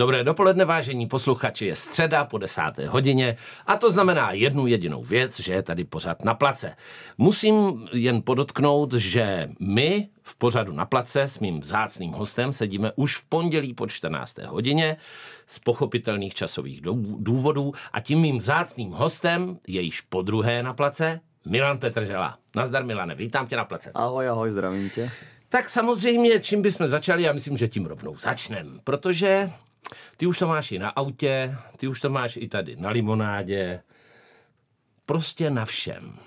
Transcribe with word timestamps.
Dobré 0.00 0.24
dopoledne, 0.24 0.64
vážení 0.64 1.06
posluchači, 1.06 1.66
je 1.66 1.76
středa 1.76 2.24
po 2.24 2.38
desáté 2.38 2.86
hodině 2.86 3.36
a 3.66 3.76
to 3.76 3.90
znamená 3.90 4.32
jednu 4.32 4.66
jedinou 4.66 5.02
věc, 5.02 5.40
že 5.40 5.52
je 5.52 5.62
tady 5.62 5.84
pořad 5.84 6.24
na 6.24 6.34
place. 6.34 6.76
Musím 7.18 7.88
jen 7.92 8.22
podotknout, 8.22 8.92
že 8.92 9.50
my 9.60 10.08
v 10.22 10.36
pořadu 10.36 10.72
na 10.72 10.86
place 10.86 11.22
s 11.22 11.38
mým 11.38 11.62
zácným 11.62 12.12
hostem 12.12 12.52
sedíme 12.52 12.92
už 12.96 13.16
v 13.16 13.24
pondělí 13.24 13.74
po 13.74 13.86
14. 13.86 14.38
hodině 14.38 14.96
z 15.46 15.58
pochopitelných 15.58 16.34
časových 16.34 16.80
důvodů 17.18 17.72
a 17.92 18.00
tím 18.00 18.20
mým 18.20 18.40
zácným 18.40 18.90
hostem 18.90 19.58
je 19.66 19.80
již 19.80 20.00
po 20.00 20.22
druhé 20.22 20.62
na 20.62 20.74
place 20.74 21.20
Milan 21.44 21.78
Petržela. 21.78 22.38
Nazdar 22.56 22.84
Milane, 22.84 23.14
vítám 23.14 23.46
tě 23.46 23.56
na 23.56 23.64
place. 23.64 23.90
Ahoj, 23.94 24.28
ahoj, 24.28 24.50
zdravím 24.50 24.90
tě. 24.90 25.10
Tak 25.48 25.68
samozřejmě, 25.68 26.40
čím 26.40 26.62
bychom 26.62 26.88
začali, 26.88 27.22
já 27.22 27.32
myslím, 27.32 27.56
že 27.56 27.68
tím 27.68 27.86
rovnou 27.86 28.18
začneme, 28.18 28.70
protože 28.84 29.50
ty 30.16 30.26
už 30.26 30.38
to 30.38 30.48
máš 30.48 30.72
i 30.72 30.78
na 30.78 30.88
autě, 30.88 31.56
ty 31.76 31.88
už 31.88 32.00
to 32.00 32.10
máš 32.10 32.36
i 32.36 32.48
tady 32.48 32.76
na 32.76 32.90
limonádě, 32.90 33.82
prostě 35.06 35.50
na 35.50 35.64
všem. 35.64 36.18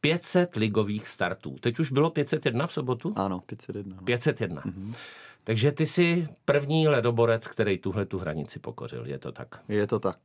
500 0.00 0.56
ligových 0.56 1.08
startů. 1.08 1.56
Teď 1.60 1.78
už 1.78 1.92
bylo 1.92 2.10
501 2.10 2.66
v 2.66 2.72
sobotu? 2.72 3.12
Ano, 3.16 3.40
501. 3.40 3.96
501. 4.04 4.62
Mm-hmm. 4.62 4.94
Takže 5.44 5.72
ty 5.72 5.86
jsi 5.86 6.28
první 6.44 6.88
ledoborec, 6.88 7.46
který 7.46 7.78
tuhle 7.78 8.06
tu 8.06 8.18
hranici 8.18 8.58
pokořil, 8.58 9.06
je 9.06 9.18
to 9.18 9.32
tak? 9.32 9.60
Je 9.68 9.86
to 9.86 9.98
tak. 9.98 10.18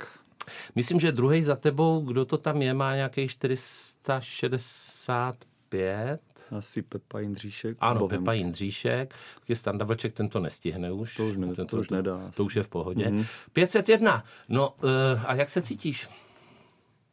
Myslím, 0.75 0.99
že 0.99 1.11
druhý 1.11 1.43
za 1.43 1.55
tebou, 1.55 2.01
kdo 2.01 2.25
to 2.25 2.37
tam 2.37 2.61
je, 2.61 2.73
má 2.73 2.95
nějaký 2.95 3.27
465. 3.27 6.21
Asi 6.57 6.81
Pepa 6.81 7.19
Jindříšek. 7.19 7.77
Ano, 7.79 7.99
Bohem. 7.99 8.19
Pepa 8.19 8.33
Jindříšek. 8.33 9.15
Je 9.47 9.55
Standa 9.55 9.85
Vlček, 9.85 10.13
ten 10.13 10.29
to 10.29 10.39
nestihne 10.39 10.91
už. 10.91 11.15
To 11.15 11.25
už, 11.25 11.37
ne, 11.37 11.47
ten 11.47 11.55
to, 11.55 11.65
to 11.65 11.77
už 11.77 11.89
nedá. 11.89 12.17
To, 12.17 12.31
to 12.35 12.45
už 12.45 12.55
je 12.55 12.63
v 12.63 12.67
pohodě. 12.67 13.05
Mm-hmm. 13.05 13.25
501. 13.53 14.23
No 14.49 14.73
uh, 14.83 14.89
a 15.25 15.35
jak 15.35 15.49
se 15.49 15.61
cítíš? 15.61 16.09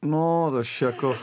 No, 0.02 0.50
to 0.50 0.84
jako... 0.86 1.16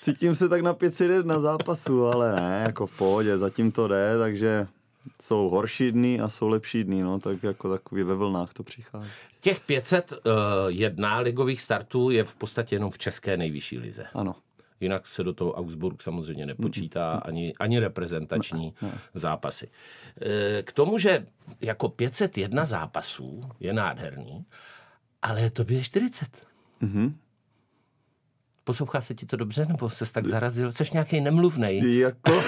Cítím 0.00 0.34
se 0.34 0.48
tak 0.48 0.60
na 0.60 0.74
501 0.74 1.40
zápasu, 1.40 2.06
ale 2.06 2.32
ne, 2.32 2.62
jako 2.66 2.86
v 2.86 2.92
pohodě, 2.96 3.38
zatím 3.38 3.72
to 3.72 3.88
jde, 3.88 4.18
takže 4.18 4.66
jsou 5.22 5.48
horší 5.48 5.92
dny 5.92 6.20
a 6.20 6.28
jsou 6.28 6.48
lepší 6.48 6.84
dny, 6.84 7.02
no, 7.02 7.18
tak 7.18 7.42
jako 7.42 7.70
takový 7.70 8.02
ve 8.02 8.14
vlnách 8.14 8.52
to 8.52 8.62
přichází. 8.62 9.10
Těch 9.40 9.60
501 9.60 11.18
uh, 11.18 11.24
ligových 11.24 11.62
startů 11.62 12.10
je 12.10 12.24
v 12.24 12.34
podstatě 12.34 12.76
jenom 12.76 12.90
v 12.90 12.98
české 12.98 13.36
nejvyšší 13.36 13.78
lize. 13.78 14.06
Ano. 14.14 14.34
Jinak 14.82 15.06
se 15.06 15.24
do 15.24 15.32
toho 15.32 15.52
Augsburg 15.52 16.02
samozřejmě 16.02 16.46
nepočítá, 16.46 17.12
ani, 17.12 17.52
ani 17.60 17.78
reprezentační 17.78 18.74
ne, 18.82 18.88
ne. 18.88 18.98
zápasy. 19.14 19.68
E, 20.20 20.62
k 20.62 20.72
tomu, 20.72 20.98
že 20.98 21.26
jako 21.60 21.88
501 21.88 22.64
zápasů 22.64 23.40
je 23.60 23.72
nádherný, 23.72 24.44
ale 25.22 25.50
to 25.50 25.64
by 25.64 25.74
je 25.74 25.82
40. 25.82 26.46
Mm-hmm. 26.82 27.12
Poslouchá 28.64 29.00
se 29.00 29.14
ti 29.14 29.26
to 29.26 29.36
dobře, 29.36 29.66
nebo 29.66 29.90
se 29.90 30.12
tak 30.12 30.26
zarazil? 30.26 30.72
Jsi 30.72 30.84
nějaký 30.92 31.20
nemluvnej? 31.20 31.98
Jako, 31.98 32.42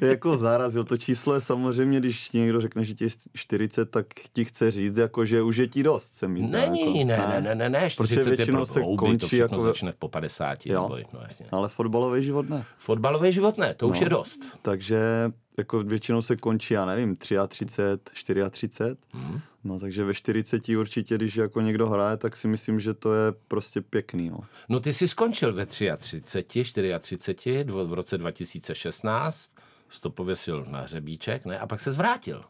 jako 0.00 0.36
zarazil. 0.36 0.84
To 0.84 0.98
číslo 0.98 1.34
je 1.34 1.40
samozřejmě, 1.40 2.00
když 2.00 2.32
někdo 2.32 2.60
řekne, 2.60 2.84
že 2.84 2.94
ti 2.94 3.04
je 3.04 3.10
40, 3.34 3.90
tak 3.90 4.06
ti 4.32 4.44
chce 4.44 4.70
říct, 4.70 4.96
jako, 4.96 5.24
že 5.24 5.42
už 5.42 5.56
je 5.56 5.68
ti 5.68 5.82
dost, 5.82 6.14
se 6.14 6.28
mi 6.28 6.42
zdá. 6.42 6.58
Není, 6.60 7.08
jako, 7.08 7.22
ne, 7.22 7.40
ne, 7.40 7.54
ne, 7.54 7.68
ne, 7.68 7.90
40 7.90 7.96
Protože 7.96 8.36
většinou 8.36 8.66
se 8.66 8.80
hlouby, 8.80 8.96
končí 8.96 9.36
to 9.36 9.42
jako... 9.42 9.60
začne 9.60 9.92
po 9.98 10.08
50. 10.08 10.66
Jo, 10.66 10.90
no 11.12 11.20
jasně. 11.22 11.46
Ale 11.52 11.68
fotbalový 11.68 12.24
život 12.24 12.48
ne. 12.48 12.64
Fotbalový 12.78 13.32
život 13.32 13.58
ne, 13.58 13.74
to 13.74 13.86
no, 13.86 13.90
už 13.90 14.00
je 14.00 14.08
dost. 14.08 14.40
Takže 14.62 15.30
jako 15.58 15.82
většinou 15.82 16.22
se 16.22 16.36
končí, 16.36 16.74
já 16.74 16.84
nevím, 16.84 17.16
33, 17.16 17.82
34. 18.12 18.96
Hmm. 19.12 19.40
No 19.64 19.80
takže 19.80 20.04
ve 20.04 20.14
40 20.14 20.68
určitě, 20.68 21.14
když 21.14 21.36
jako 21.36 21.60
někdo 21.60 21.88
hraje, 21.88 22.16
tak 22.16 22.36
si 22.36 22.48
myslím, 22.48 22.80
že 22.80 22.94
to 22.94 23.14
je 23.14 23.32
prostě 23.48 23.80
pěkný. 23.80 24.30
No, 24.30 24.40
no 24.68 24.80
ty 24.80 24.92
jsi 24.92 25.08
skončil 25.08 25.54
ve 25.54 25.66
33, 25.66 26.64
34 27.00 27.64
v 27.64 27.92
roce 27.92 28.18
2016, 28.18 29.52
jsi 29.90 30.00
to 30.00 30.10
pověsil 30.10 30.64
na 30.64 30.80
hřebíček, 30.80 31.44
ne? 31.44 31.58
A 31.58 31.66
pak 31.66 31.80
se 31.80 31.92
zvrátil. 31.92 32.44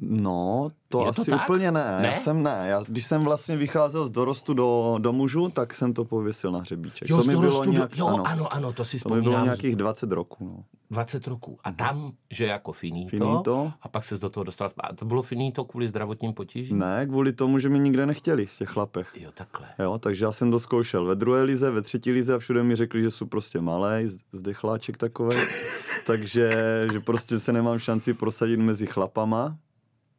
No, 0.00 0.68
to, 0.88 0.98
to 0.98 1.06
asi 1.06 1.30
tak? 1.30 1.42
úplně 1.44 1.72
ne. 1.72 1.98
ne. 2.00 2.06
Já 2.06 2.14
jsem 2.14 2.42
ne. 2.42 2.66
Já, 2.68 2.82
když 2.88 3.06
jsem 3.06 3.20
vlastně 3.22 3.56
vycházel 3.56 4.06
z 4.06 4.10
dorostu 4.10 4.54
do, 4.54 4.96
do 4.98 5.12
mužu, 5.12 5.48
tak 5.48 5.74
jsem 5.74 5.92
to 5.92 6.04
pověsil 6.04 6.52
na 6.52 6.58
hřebíček. 6.58 7.10
Jo, 7.10 7.16
to 7.16 7.24
mi 7.24 7.36
bylo 7.36 7.64
nějak, 7.64 7.90
do, 7.90 7.96
jo, 7.96 8.06
ano, 8.06 8.26
ano, 8.26 8.52
ano, 8.52 8.72
to 8.72 8.84
si 8.84 8.98
vzpomínám. 8.98 9.24
To 9.24 9.30
mi 9.30 9.34
bylo 9.34 9.44
nějakých 9.44 9.76
20 9.76 10.12
roků. 10.12 10.44
No. 10.44 10.64
20 10.90 11.26
roků. 11.26 11.58
A 11.64 11.72
tam, 11.72 12.12
že 12.30 12.44
jako 12.44 12.72
finito, 12.72 13.08
finito. 13.10 13.72
a 13.82 13.88
pak 13.88 14.04
se 14.04 14.18
do 14.18 14.28
toho 14.28 14.44
dostal 14.44 14.68
A 14.80 14.94
to 14.94 15.04
bylo 15.04 15.22
finito 15.22 15.64
kvůli 15.64 15.88
zdravotním 15.88 16.32
potížím? 16.32 16.78
Ne, 16.78 17.06
kvůli 17.06 17.32
tomu, 17.32 17.58
že 17.58 17.68
mi 17.68 17.78
nikde 17.78 18.06
nechtěli 18.06 18.46
v 18.46 18.58
těch 18.58 18.68
chlapech. 18.68 19.12
Jo, 19.20 19.30
takhle. 19.34 19.66
Jo, 19.78 19.98
takže 19.98 20.24
já 20.24 20.32
jsem 20.32 20.50
doskoušel 20.50 21.04
ve 21.04 21.14
druhé 21.14 21.42
lize, 21.42 21.70
ve 21.70 21.82
třetí 21.82 22.10
lize 22.10 22.34
a 22.34 22.38
všude 22.38 22.62
mi 22.62 22.76
řekli, 22.76 23.02
že 23.02 23.10
jsou 23.10 23.26
prostě 23.26 23.60
malý, 23.60 24.08
zdechláček 24.32 24.96
takový. 24.96 25.36
takže 26.06 26.50
že 26.92 27.00
prostě 27.00 27.38
se 27.38 27.52
nemám 27.52 27.78
šanci 27.78 28.14
prosadit 28.14 28.60
mezi 28.60 28.86
chlapama. 28.86 29.56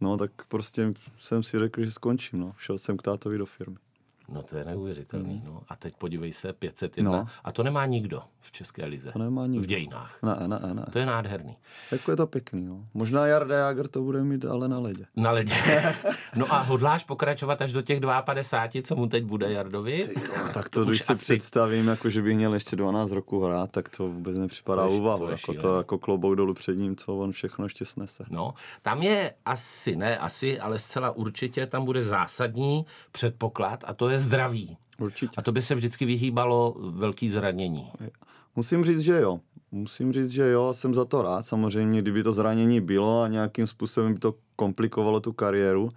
No 0.01 0.17
tak 0.17 0.31
prostě 0.47 0.93
jsem 1.19 1.43
si 1.43 1.59
řekl, 1.59 1.85
že 1.85 1.91
skončím. 1.91 2.39
No. 2.39 2.55
Šel 2.57 2.77
jsem 2.77 2.97
k 2.97 3.01
tátovi 3.01 3.37
do 3.37 3.45
firmy. 3.45 3.77
No 4.31 4.43
to 4.43 4.57
je 4.57 4.65
neuvěřitelný. 4.65 5.41
Mm. 5.45 5.53
No. 5.53 5.61
A 5.67 5.75
teď 5.75 5.95
podívej 5.97 6.33
se, 6.33 6.53
501. 6.53 7.11
No. 7.11 7.27
A 7.43 7.51
to 7.51 7.63
nemá 7.63 7.85
nikdo 7.85 8.21
v 8.41 8.51
České 8.51 8.85
lize. 8.85 9.11
To 9.11 9.19
nemá 9.19 9.47
nikdo. 9.47 9.63
V 9.63 9.67
dějinách. 9.67 10.17
Ne, 10.23 10.47
ne, 10.47 10.73
ne. 10.73 10.85
To 10.91 10.99
je 10.99 11.05
nádherný. 11.05 11.57
Jako 11.91 12.11
je 12.11 12.17
to 12.17 12.27
pěkný. 12.27 12.65
No. 12.65 12.83
Možná 12.93 13.27
Jarda 13.27 13.57
Jager 13.57 13.87
to 13.87 14.01
bude 14.01 14.23
mít 14.23 14.45
ale 14.45 14.67
na 14.67 14.79
ledě. 14.79 15.05
Na 15.15 15.31
ledě. 15.31 15.53
no 16.35 16.53
a 16.53 16.59
hodláš 16.59 17.03
pokračovat 17.03 17.61
až 17.61 17.73
do 17.73 17.81
těch 17.81 17.99
52, 18.21 18.83
co 18.83 18.95
mu 18.95 19.07
teď 19.07 19.23
bude 19.23 19.51
Jardovi? 19.51 20.07
Ty, 20.07 20.13
tak 20.53 20.69
to, 20.69 20.79
to 20.79 20.85
když 20.85 21.01
si 21.01 21.13
asi... 21.13 21.21
představím, 21.21 21.87
jako 21.87 22.09
že 22.09 22.21
bych 22.21 22.35
měl 22.35 22.53
ještě 22.53 22.75
12 22.75 23.11
roku 23.11 23.39
hrát, 23.43 23.71
tak 23.71 23.89
to 23.89 24.07
vůbec 24.09 24.37
nepřipadá 24.37 24.87
to 24.87 24.93
úvahu. 24.93 25.25
To 25.25 25.31
jako 25.31 25.53
to 25.53 25.77
jako 25.77 25.97
klobouk 25.97 26.35
dolů 26.35 26.53
před 26.53 26.77
ním, 26.77 26.95
co 26.95 27.17
on 27.17 27.31
všechno 27.31 27.65
ještě 27.65 27.85
snese. 27.85 28.23
No, 28.29 28.53
tam 28.81 29.03
je 29.03 29.33
asi, 29.45 29.95
ne 29.95 30.17
asi, 30.17 30.59
ale 30.59 30.79
zcela 30.79 31.11
určitě 31.11 31.65
tam 31.65 31.85
bude 31.85 32.01
zásadní 32.03 32.85
předpoklad 33.11 33.83
a 33.87 33.93
to 33.93 34.09
je 34.09 34.18
zdraví. 34.19 34.77
Určitě. 34.99 35.33
A 35.37 35.41
to 35.41 35.51
by 35.51 35.61
se 35.61 35.75
vždycky 35.75 36.05
vyhýbalo 36.05 36.75
velký 36.79 37.29
zranění. 37.29 37.91
Musím 38.55 38.85
říct, 38.85 38.99
že 38.99 39.19
jo. 39.19 39.39
Musím 39.71 40.13
říct, 40.13 40.29
že 40.29 40.49
jo, 40.49 40.73
jsem 40.73 40.95
za 40.95 41.05
to 41.05 41.21
rád. 41.21 41.45
Samozřejmě, 41.45 42.01
kdyby 42.01 42.23
to 42.23 42.33
zranění 42.33 42.81
bylo 42.81 43.21
a 43.21 43.27
nějakým 43.27 43.67
způsobem 43.67 44.13
by 44.13 44.19
to 44.19 44.35
komplikovalo 44.55 45.19
tu 45.19 45.33
kariéru, 45.33 45.89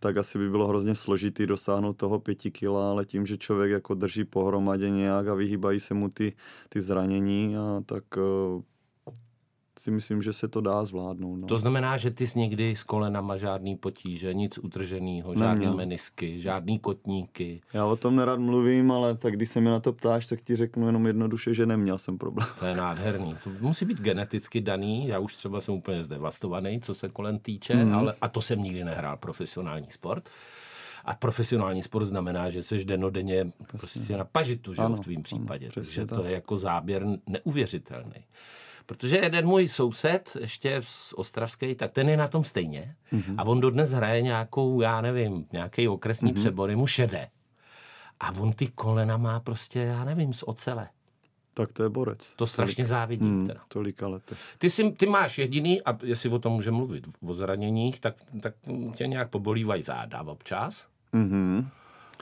tak 0.00 0.16
asi 0.16 0.38
by 0.38 0.50
bylo 0.50 0.66
hrozně 0.66 0.94
složitý 0.94 1.46
dosáhnout 1.46 1.92
toho 1.92 2.18
pěti 2.20 2.50
kila, 2.50 2.90
ale 2.90 3.04
tím, 3.04 3.26
že 3.26 3.38
člověk 3.38 3.70
jako 3.70 3.94
drží 3.94 4.24
pohromadě 4.24 4.90
nějak 4.90 5.28
a 5.28 5.34
vyhýbají 5.34 5.80
se 5.80 5.94
mu 5.94 6.08
ty, 6.08 6.32
ty 6.68 6.80
zranění, 6.80 7.56
a 7.56 7.82
tak 7.86 8.04
uh, 8.16 8.62
si 9.78 9.90
myslím, 9.90 10.22
že 10.22 10.32
se 10.32 10.48
to 10.48 10.60
dá 10.60 10.84
zvládnout. 10.84 11.36
No. 11.36 11.46
To 11.46 11.58
znamená, 11.58 11.96
že 11.96 12.10
ty 12.10 12.26
jsi 12.26 12.38
někdy 12.38 12.76
s 12.76 12.82
kolenama 12.82 13.36
žádný 13.36 13.76
potíže, 13.76 14.34
nic 14.34 14.58
utrženého, 14.58 15.34
žádné 15.34 15.70
menisky, 15.70 16.40
žádný 16.40 16.78
kotníky. 16.78 17.60
Já 17.72 17.86
o 17.86 17.96
tom 17.96 18.16
nerad 18.16 18.40
mluvím, 18.40 18.90
ale 18.90 19.14
tak 19.14 19.36
když 19.36 19.48
se 19.48 19.60
mi 19.60 19.70
na 19.70 19.80
to 19.80 19.92
ptáš, 19.92 20.26
tak 20.26 20.40
ti 20.40 20.56
řeknu 20.56 20.86
jenom 20.86 21.06
jednoduše, 21.06 21.54
že 21.54 21.66
neměl 21.66 21.98
jsem 21.98 22.18
problém. 22.18 22.48
To 22.60 22.66
je 22.66 22.74
nádherný. 22.74 23.34
To 23.44 23.50
musí 23.60 23.84
být 23.84 24.00
geneticky 24.00 24.60
daný. 24.60 25.08
Já 25.08 25.18
už 25.18 25.36
třeba 25.36 25.60
jsem 25.60 25.74
úplně 25.74 26.02
zdevastovaný, 26.02 26.80
co 26.80 26.94
se 26.94 27.08
kolen 27.08 27.38
týče, 27.38 27.74
mm. 27.84 27.94
ale 27.94 28.14
a 28.20 28.28
to 28.28 28.40
jsem 28.40 28.62
nikdy 28.62 28.84
nehrál 28.84 29.16
profesionální 29.16 29.90
sport. 29.90 30.28
A 31.04 31.14
profesionální 31.14 31.82
sport 31.82 32.04
znamená, 32.04 32.50
že 32.50 32.62
seš 32.62 32.84
denodenně 32.84 33.44
prostě 33.68 34.16
na 34.16 34.24
pažitu, 34.24 34.74
že 34.74 34.82
ano, 34.82 34.96
v 34.96 35.00
tvým 35.00 35.22
případě. 35.22 35.66
Ano, 35.66 35.72
Takže 35.74 36.06
tak. 36.06 36.18
to 36.18 36.24
je 36.24 36.32
jako 36.32 36.56
záběr 36.56 37.06
neuvěřitelný. 37.26 38.24
Protože 38.86 39.16
jeden 39.16 39.46
můj 39.46 39.68
soused, 39.68 40.36
ještě 40.40 40.82
z 40.84 41.12
Ostravské, 41.12 41.74
tak 41.74 41.92
ten 41.92 42.08
je 42.08 42.16
na 42.16 42.28
tom 42.28 42.44
stejně. 42.44 42.96
Mm-hmm. 43.12 43.34
A 43.38 43.44
on 43.44 43.60
dodnes 43.60 43.90
hraje 43.90 44.22
nějakou, 44.22 44.80
já 44.80 45.00
nevím, 45.00 45.46
nějaký 45.52 45.88
okresní 45.88 46.32
mm-hmm. 46.32 46.40
přebor, 46.40 46.76
mu 46.76 46.86
šede. 46.86 47.28
A 48.20 48.30
on 48.30 48.52
ty 48.52 48.66
kolena 48.66 49.16
má 49.16 49.40
prostě, 49.40 49.78
já 49.78 50.04
nevím, 50.04 50.32
z 50.32 50.42
ocele. 50.46 50.88
Tak 51.54 51.72
to 51.72 51.82
je 51.82 51.88
borec. 51.88 52.32
To 52.36 52.46
strašně 52.46 52.84
tolik, 52.84 52.88
závidím. 52.88 53.40
Mm, 53.40 53.46
teda. 53.46 53.60
Tolika 53.68 54.08
letech. 54.08 54.38
Ty, 54.58 54.70
jsi, 54.70 54.92
ty 54.92 55.06
máš 55.06 55.38
jediný, 55.38 55.82
a 55.82 55.98
jestli 56.02 56.28
o 56.28 56.38
tom 56.38 56.52
můžeme 56.52 56.76
mluvit, 56.76 57.08
o 57.28 57.34
zraněních, 57.34 58.00
tak, 58.00 58.14
tak 58.42 58.54
tě 58.94 59.06
nějak 59.06 59.30
pobolívají 59.30 59.82
záda 59.82 60.22
občas. 60.22 60.86
Mm-hmm. 61.14 61.66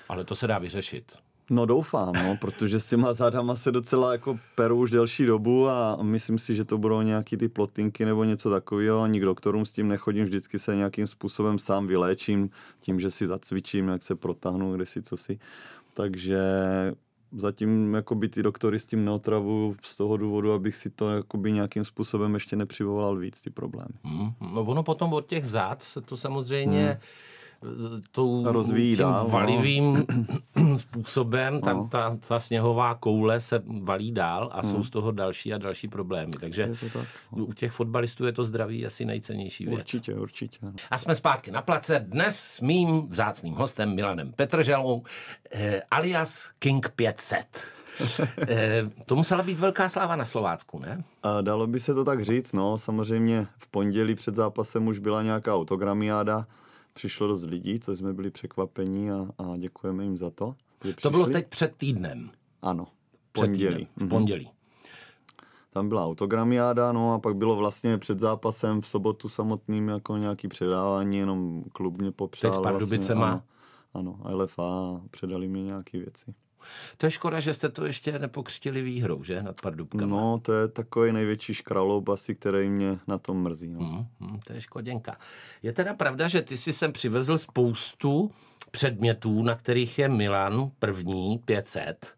Ale 0.08 0.24
to 0.24 0.34
se 0.34 0.46
dá 0.46 0.58
vyřešit. 0.58 1.12
No 1.50 1.66
doufám, 1.66 2.12
no, 2.12 2.36
protože 2.40 2.80
s 2.80 2.86
těma 2.86 3.12
zádama 3.12 3.56
se 3.56 3.72
docela 3.72 4.12
jako 4.12 4.38
peru 4.54 4.76
už 4.76 4.90
delší 4.90 5.26
dobu 5.26 5.68
a 5.68 5.98
myslím 6.02 6.38
si, 6.38 6.54
že 6.54 6.64
to 6.64 6.78
budou 6.78 7.02
nějaký 7.02 7.36
ty 7.36 7.48
plotinky 7.48 8.04
nebo 8.04 8.24
něco 8.24 8.50
takového. 8.50 9.02
Ani 9.02 9.20
k 9.20 9.24
doktorům 9.24 9.66
s 9.66 9.72
tím 9.72 9.88
nechodím, 9.88 10.24
vždycky 10.24 10.58
se 10.58 10.76
nějakým 10.76 11.06
způsobem 11.06 11.58
sám 11.58 11.86
vyléčím 11.86 12.50
tím, 12.80 13.00
že 13.00 13.10
si 13.10 13.26
zacvičím, 13.26 13.88
jak 13.88 14.02
se 14.02 14.14
protáhnu, 14.14 14.74
kde 14.74 14.86
si 14.86 15.02
co 15.02 15.16
si. 15.16 15.38
Takže 15.94 16.40
zatím 17.36 17.94
jakoby 17.94 18.28
ty 18.28 18.42
doktory 18.42 18.78
s 18.78 18.86
tím 18.86 19.04
neotravuju 19.04 19.76
z 19.82 19.96
toho 19.96 20.16
důvodu, 20.16 20.52
abych 20.52 20.76
si 20.76 20.90
to 20.90 21.10
jakoby 21.10 21.52
nějakým 21.52 21.84
způsobem 21.84 22.34
ještě 22.34 22.56
nepřivolal 22.56 23.16
víc 23.16 23.40
ty 23.40 23.50
problémy. 23.50 23.94
Hmm, 24.04 24.32
no 24.40 24.62
ono 24.62 24.82
potom 24.82 25.12
od 25.12 25.26
těch 25.26 25.46
zád 25.46 25.82
se 25.82 26.00
to 26.00 26.16
samozřejmě... 26.16 26.84
Hmm 26.84 26.98
tou, 28.12 28.52
Rozvíjí 28.52 28.96
tím 28.96 29.04
dál, 29.04 29.24
no. 29.24 29.30
valivým 29.30 30.06
způsobem, 30.76 31.60
tam 31.60 31.88
ta, 31.88 32.16
ta 32.28 32.40
sněhová 32.40 32.94
koule 32.94 33.40
se 33.40 33.62
valí 33.82 34.12
dál 34.12 34.50
a 34.52 34.62
jsou 34.62 34.84
z 34.84 34.90
toho 34.90 35.12
další 35.12 35.54
a 35.54 35.58
další 35.58 35.88
problémy. 35.88 36.32
Takže 36.40 36.72
tak, 36.92 37.06
u 37.30 37.52
těch 37.52 37.72
fotbalistů 37.72 38.26
je 38.26 38.32
to 38.32 38.44
zdraví 38.44 38.86
asi 38.86 39.04
nejcennější 39.04 39.66
věc. 39.66 39.78
Určitě, 39.78 40.14
určitě. 40.14 40.58
no. 40.62 40.72
A 40.90 40.98
jsme 40.98 41.14
zpátky 41.14 41.50
na 41.50 41.62
place 41.62 42.04
dnes 42.08 42.38
s 42.38 42.60
mým 42.60 43.08
vzácným 43.08 43.54
hostem 43.54 43.94
Milanem 43.94 44.32
Petrželou, 44.32 45.02
eh, 45.52 45.82
alias 45.90 46.48
King 46.58 46.88
500. 46.96 47.44
eh, 48.48 48.90
to 49.06 49.16
musela 49.16 49.42
být 49.42 49.58
velká 49.58 49.88
sláva 49.88 50.16
na 50.16 50.24
Slovácku, 50.24 50.78
ne? 50.78 51.04
A 51.22 51.40
dalo 51.40 51.66
by 51.66 51.80
se 51.80 51.94
to 51.94 52.04
tak 52.04 52.24
říct, 52.24 52.52
no, 52.52 52.78
samozřejmě 52.78 53.46
v 53.56 53.66
pondělí 53.68 54.14
před 54.14 54.34
zápasem 54.34 54.86
už 54.86 54.98
byla 54.98 55.22
nějaká 55.22 55.54
autogramiáda, 55.54 56.46
přišlo 56.94 57.28
dost 57.28 57.42
lidí, 57.42 57.80
což 57.80 57.98
jsme 57.98 58.12
byli 58.12 58.30
překvapení 58.30 59.10
a, 59.10 59.28
a 59.38 59.56
děkujeme 59.56 60.04
jim 60.04 60.16
za 60.16 60.30
to. 60.30 60.54
To 61.02 61.10
bylo 61.10 61.26
teď 61.26 61.48
před 61.48 61.76
týdnem. 61.76 62.30
Ano, 62.62 62.86
Před 63.32 63.46
pondělí. 63.46 63.86
Týdnem, 63.86 64.08
v 64.08 64.10
pondělí. 64.10 64.50
Tam 65.70 65.88
byla 65.88 66.06
autogramiáda, 66.06 66.92
no 66.92 67.14
a 67.14 67.18
pak 67.18 67.36
bylo 67.36 67.56
vlastně 67.56 67.98
před 67.98 68.18
zápasem 68.18 68.80
v 68.80 68.86
sobotu 68.86 69.28
samotným 69.28 69.88
jako 69.88 70.16
nějaký 70.16 70.48
předávání, 70.48 71.16
jenom 71.16 71.64
klub 71.72 71.98
mě 71.98 72.12
popřál. 72.12 72.50
Teď 72.50 72.60
s 72.60 72.62
Pardubicema. 72.62 73.26
Vlastně, 73.26 73.42
ano, 73.94 74.18
ano, 74.24 74.36
LFA 74.36 75.00
předali 75.10 75.48
mi 75.48 75.62
nějaké 75.62 75.98
věci. 75.98 76.34
To 76.96 77.06
je 77.06 77.10
škoda, 77.10 77.40
že 77.40 77.54
jste 77.54 77.68
to 77.68 77.86
ještě 77.86 78.18
nepokřtili 78.18 78.82
výhrou, 78.82 79.22
že? 79.22 79.42
Nad 79.42 79.60
Pardubkama. 79.62 80.16
No, 80.16 80.38
to 80.42 80.52
je 80.52 80.68
takový 80.68 81.12
největší 81.12 81.54
škraloub 81.54 82.08
asi, 82.08 82.34
který 82.34 82.70
mě 82.70 82.98
na 83.06 83.18
tom 83.18 83.42
mrzí. 83.42 83.68
No. 83.68 83.80
Hmm, 83.80 84.06
hmm, 84.20 84.40
to 84.46 84.52
je 84.52 84.60
škoděnka. 84.60 85.16
Je 85.62 85.72
teda 85.72 85.94
pravda, 85.94 86.28
že 86.28 86.42
ty 86.42 86.56
si 86.56 86.72
sem 86.72 86.92
přivezl 86.92 87.38
spoustu 87.38 88.30
předmětů, 88.70 89.42
na 89.42 89.54
kterých 89.54 89.98
je 89.98 90.08
Milan 90.08 90.70
první 90.78 91.38
500. 91.44 92.14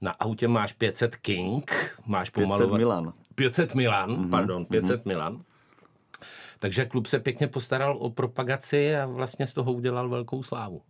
Na 0.00 0.10
autě 0.10 0.48
máš 0.48 0.72
500 0.72 1.16
King, 1.16 1.72
máš 2.06 2.30
500 2.30 2.42
pomalovat... 2.42 2.78
Milan. 2.78 3.12
500 3.34 3.74
Milan, 3.74 4.10
Mhm, 4.10 4.24
mm-hmm, 4.24 4.30
pardon, 4.30 4.64
500 4.64 5.00
mm-hmm. 5.00 5.08
Milan. 5.08 5.42
Takže 6.58 6.84
klub 6.84 7.06
se 7.06 7.18
pěkně 7.18 7.48
postaral 7.48 7.96
o 8.00 8.10
propagaci 8.10 8.96
a 8.96 9.06
vlastně 9.06 9.46
z 9.46 9.52
toho 9.52 9.72
udělal 9.72 10.08
velkou 10.08 10.42
slávu. 10.42 10.82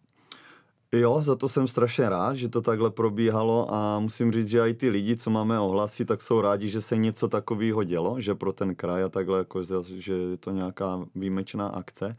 Jo, 0.94 1.23
za 1.23 1.37
to 1.37 1.49
jsem 1.49 1.69
strašně 1.69 2.09
rád, 2.09 2.35
že 2.37 2.49
to 2.49 2.61
takhle 2.62 2.91
probíhalo 2.91 3.75
a 3.75 3.99
musím 3.99 4.33
říct, 4.33 4.49
že 4.49 4.61
i 4.61 4.75
ty 4.75 4.89
lidi, 4.89 5.17
co 5.17 5.31
máme 5.31 5.61
ohlasy, 5.61 6.05
tak 6.05 6.23
jsou 6.23 6.41
rádi, 6.41 6.69
že 6.69 6.83
se 6.83 6.97
něco 6.97 7.29
takového 7.29 7.85
dělo, 7.85 8.21
že 8.21 8.35
pro 8.35 8.53
ten 8.53 8.75
kraj 8.75 9.03
a 9.05 9.09
takhle, 9.09 9.39
jako, 9.39 9.62
že- 9.65 10.12
je 10.12 10.37
to 10.37 10.50
nějaká 10.50 11.00
výjimečná 11.15 11.69
akce. 11.69 12.17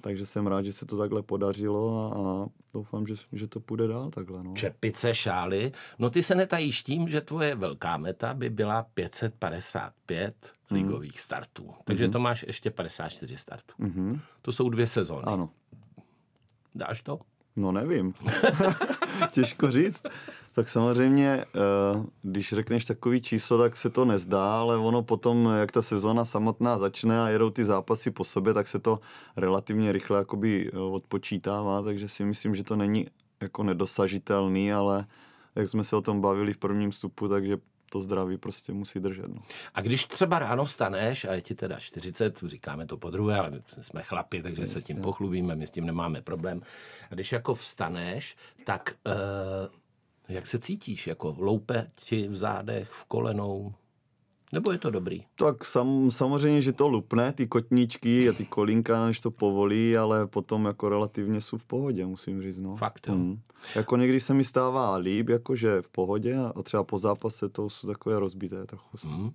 Takže 0.00 0.26
jsem 0.26 0.46
rád, 0.46 0.62
že 0.62 0.72
se 0.72 0.86
to 0.86 0.96
takhle 0.98 1.22
podařilo 1.22 1.98
a, 1.98 2.18
a 2.18 2.46
doufám, 2.74 3.06
že, 3.06 3.14
že 3.32 3.46
to 3.46 3.60
půjde 3.60 3.86
dál 3.88 4.10
takhle. 4.10 4.40
No. 4.44 4.54
Čepice, 4.54 5.14
šály. 5.14 5.72
No 5.98 6.10
ty 6.10 6.22
se 6.22 6.34
netajíš 6.34 6.82
tím, 6.82 7.08
že 7.08 7.20
tvoje 7.20 7.54
velká 7.54 7.96
meta 7.96 8.34
by 8.34 8.50
byla 8.50 8.82
555 8.94 10.34
ligových 10.70 11.20
startů. 11.20 11.70
Takže 11.84 12.08
to 12.08 12.18
máš 12.18 12.44
ještě 12.46 12.70
54 12.70 13.36
startů. 13.36 13.74
Mhm. 13.78 14.20
To 14.42 14.52
jsou 14.52 14.68
dvě 14.68 14.86
sezóny. 14.86 15.22
Ano, 15.26 15.50
Dáš 16.74 17.02
to? 17.02 17.18
No 17.56 17.72
nevím. 17.72 18.14
Těžko 19.30 19.70
říct. 19.70 20.02
Tak 20.52 20.68
samozřejmě, 20.68 21.44
eh, 21.44 22.04
když 22.22 22.52
řekneš 22.52 22.84
takový 22.84 23.22
číslo, 23.22 23.58
tak 23.58 23.76
se 23.76 23.90
to 23.90 24.04
nezdá, 24.04 24.60
ale 24.60 24.76
ono 24.76 25.02
potom, 25.02 25.48
jak 25.58 25.72
ta 25.72 25.82
sezóna 25.82 26.24
samotná 26.24 26.78
začne 26.78 27.22
a 27.22 27.28
jedou 27.28 27.50
ty 27.50 27.64
zápasy 27.64 28.10
po 28.10 28.24
sobě, 28.24 28.54
tak 28.54 28.68
se 28.68 28.78
to 28.78 29.00
relativně 29.36 29.92
rychle 29.92 30.18
jakoby 30.18 30.70
eh, 30.72 30.78
odpočítává, 30.78 31.82
takže 31.82 32.08
si 32.08 32.24
myslím, 32.24 32.54
že 32.54 32.64
to 32.64 32.76
není 32.76 33.06
jako 33.40 33.62
nedosažitelný, 33.62 34.72
ale 34.72 35.06
jak 35.54 35.68
jsme 35.68 35.84
se 35.84 35.96
o 35.96 36.00
tom 36.00 36.20
bavili 36.20 36.52
v 36.52 36.58
prvním 36.58 36.90
vstupu, 36.90 37.28
takže 37.28 37.56
to 37.90 38.00
zdraví 38.00 38.38
prostě 38.38 38.72
musí 38.72 39.00
držet. 39.00 39.28
No. 39.28 39.42
A 39.74 39.80
když 39.80 40.04
třeba 40.04 40.38
ráno 40.38 40.64
vstaneš 40.64 41.24
a 41.24 41.32
je 41.32 41.42
ti 41.42 41.54
teda 41.54 41.78
40, 41.78 42.38
říkáme 42.46 42.86
to 42.86 42.96
po 42.96 43.10
druhé, 43.10 43.38
ale 43.38 43.50
my 43.50 43.62
jsme 43.80 44.02
chlapi, 44.02 44.42
takže 44.42 44.66
se 44.66 44.82
tím 44.82 45.02
pochlubíme, 45.02 45.56
my 45.56 45.66
s 45.66 45.70
tím 45.70 45.86
nemáme 45.86 46.22
problém. 46.22 46.62
A 47.10 47.14
když 47.14 47.32
jako 47.32 47.54
vstaneš, 47.54 48.36
tak 48.64 48.94
eh, 49.06 49.12
jak 50.28 50.46
se 50.46 50.58
cítíš? 50.58 51.06
Jako 51.06 51.36
loupe 51.38 51.90
ti 51.94 52.28
v 52.28 52.36
zádech, 52.36 52.90
v 52.90 53.04
kolenou? 53.04 53.74
Nebo 54.52 54.72
je 54.72 54.78
to 54.78 54.90
dobrý? 54.90 55.24
Tak 55.36 55.64
sam, 55.64 56.10
samozřejmě, 56.10 56.62
že 56.62 56.72
to 56.72 56.88
lupne, 56.88 57.32
ty 57.32 57.46
kotníčky 57.46 58.28
a 58.28 58.32
ty 58.32 58.44
kolínka, 58.44 59.06
než 59.06 59.20
to 59.20 59.30
povolí, 59.30 59.96
ale 59.96 60.26
potom 60.26 60.64
jako 60.64 60.88
relativně 60.88 61.40
jsou 61.40 61.58
v 61.58 61.64
pohodě, 61.64 62.06
musím 62.06 62.42
říct. 62.42 62.58
No. 62.58 62.76
Fakt, 62.76 63.06
jo. 63.08 63.14
Mm. 63.14 63.40
Jako 63.74 63.96
někdy 63.96 64.20
se 64.20 64.34
mi 64.34 64.44
stává 64.44 64.96
líp, 64.96 65.28
jakože 65.28 65.82
v 65.82 65.88
pohodě 65.88 66.36
a 66.54 66.62
třeba 66.62 66.84
po 66.84 66.98
zápase 66.98 67.48
to 67.48 67.70
jsou 67.70 67.88
takové 67.88 68.18
rozbité 68.18 68.66
trochu. 68.66 68.96
Mm. 69.04 69.30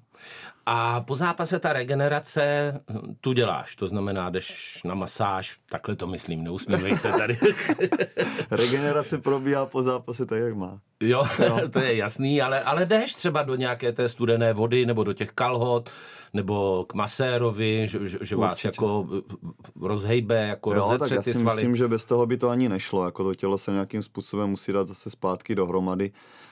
A 0.65 1.01
po 1.01 1.15
zápase 1.15 1.59
ta 1.59 1.73
regenerace, 1.73 2.73
hm, 2.91 3.15
tu 3.21 3.33
děláš, 3.33 3.75
to 3.75 3.87
znamená, 3.87 4.29
jdeš 4.29 4.81
na 4.85 4.95
masáž, 4.95 5.59
takhle 5.69 5.95
to 5.95 6.07
myslím, 6.07 6.43
neusmívej 6.43 6.97
se 6.97 7.11
tady. 7.11 7.37
Regenerace 8.51 9.17
probíhá 9.17 9.65
po 9.65 9.83
zápase 9.83 10.25
tak, 10.25 10.39
jak 10.39 10.55
má. 10.55 10.79
Jo, 11.03 11.23
to 11.71 11.79
je 11.79 11.95
jasný, 11.95 12.41
ale, 12.41 12.63
ale 12.63 12.85
jdeš 12.85 13.15
třeba 13.15 13.41
do 13.43 13.55
nějaké 13.55 13.91
té 13.91 14.09
studené 14.09 14.53
vody, 14.53 14.85
nebo 14.85 15.03
do 15.03 15.13
těch 15.13 15.31
kalhot, 15.31 15.89
nebo 16.33 16.85
k 16.89 16.93
masérovi, 16.93 17.87
že, 17.87 18.07
že, 18.07 18.17
že 18.21 18.35
vás 18.35 18.51
Určitě. 18.51 18.67
jako 18.67 19.07
eh, 19.17 19.21
rozhejbe, 19.81 20.47
jako 20.47 20.73
Jo, 20.73 20.81
tak 20.81 20.91
rozetře 20.91 21.15
já 21.15 21.21
ty 21.21 21.33
si 21.33 21.39
svaly. 21.39 21.55
myslím, 21.55 21.75
že 21.75 21.87
bez 21.87 22.05
toho 22.05 22.25
by 22.25 22.37
to 22.37 22.49
ani 22.49 22.69
nešlo. 22.69 23.05
Jako 23.05 23.23
to 23.23 23.35
tělo 23.35 23.57
se 23.57 23.71
nějakým 23.71 24.03
způsobem 24.03 24.49
musí 24.49 24.71
dát 24.71 24.87
zase 24.87 25.09
zpátky 25.09 25.55
dohromady, 25.55 26.11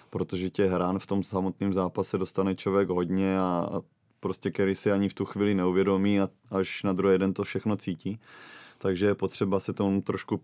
protože 0.09 0.49
těch 0.49 0.71
hrán 0.71 0.99
v 0.99 1.05
tom 1.05 1.23
samotném 1.23 1.73
zápase 1.73 2.17
dostane 2.17 2.55
člověk 2.55 2.89
hodně 2.89 3.39
a, 3.39 3.67
a 3.73 3.81
prostě 4.19 4.51
který 4.51 4.75
si 4.75 4.91
ani 4.91 5.09
v 5.09 5.13
tu 5.13 5.25
chvíli 5.25 5.55
neuvědomí 5.55 6.19
a 6.19 6.29
až 6.51 6.83
na 6.83 6.93
druhý 6.93 7.17
den 7.17 7.33
to 7.33 7.43
všechno 7.43 7.75
cítí. 7.75 8.19
Takže 8.77 9.05
je 9.05 9.15
potřeba 9.15 9.59
se 9.59 9.73
tomu 9.73 10.01
trošku 10.01 10.37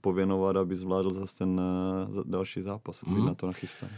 pověnovat, 0.00 0.56
aby 0.56 0.76
zvládl 0.76 1.12
zase 1.12 1.36
ten 1.38 1.60
eh, 1.60 2.22
další 2.24 2.62
zápas, 2.62 3.04
být 3.04 3.24
na 3.24 3.34
to 3.34 3.46
nachystaný. 3.46 3.92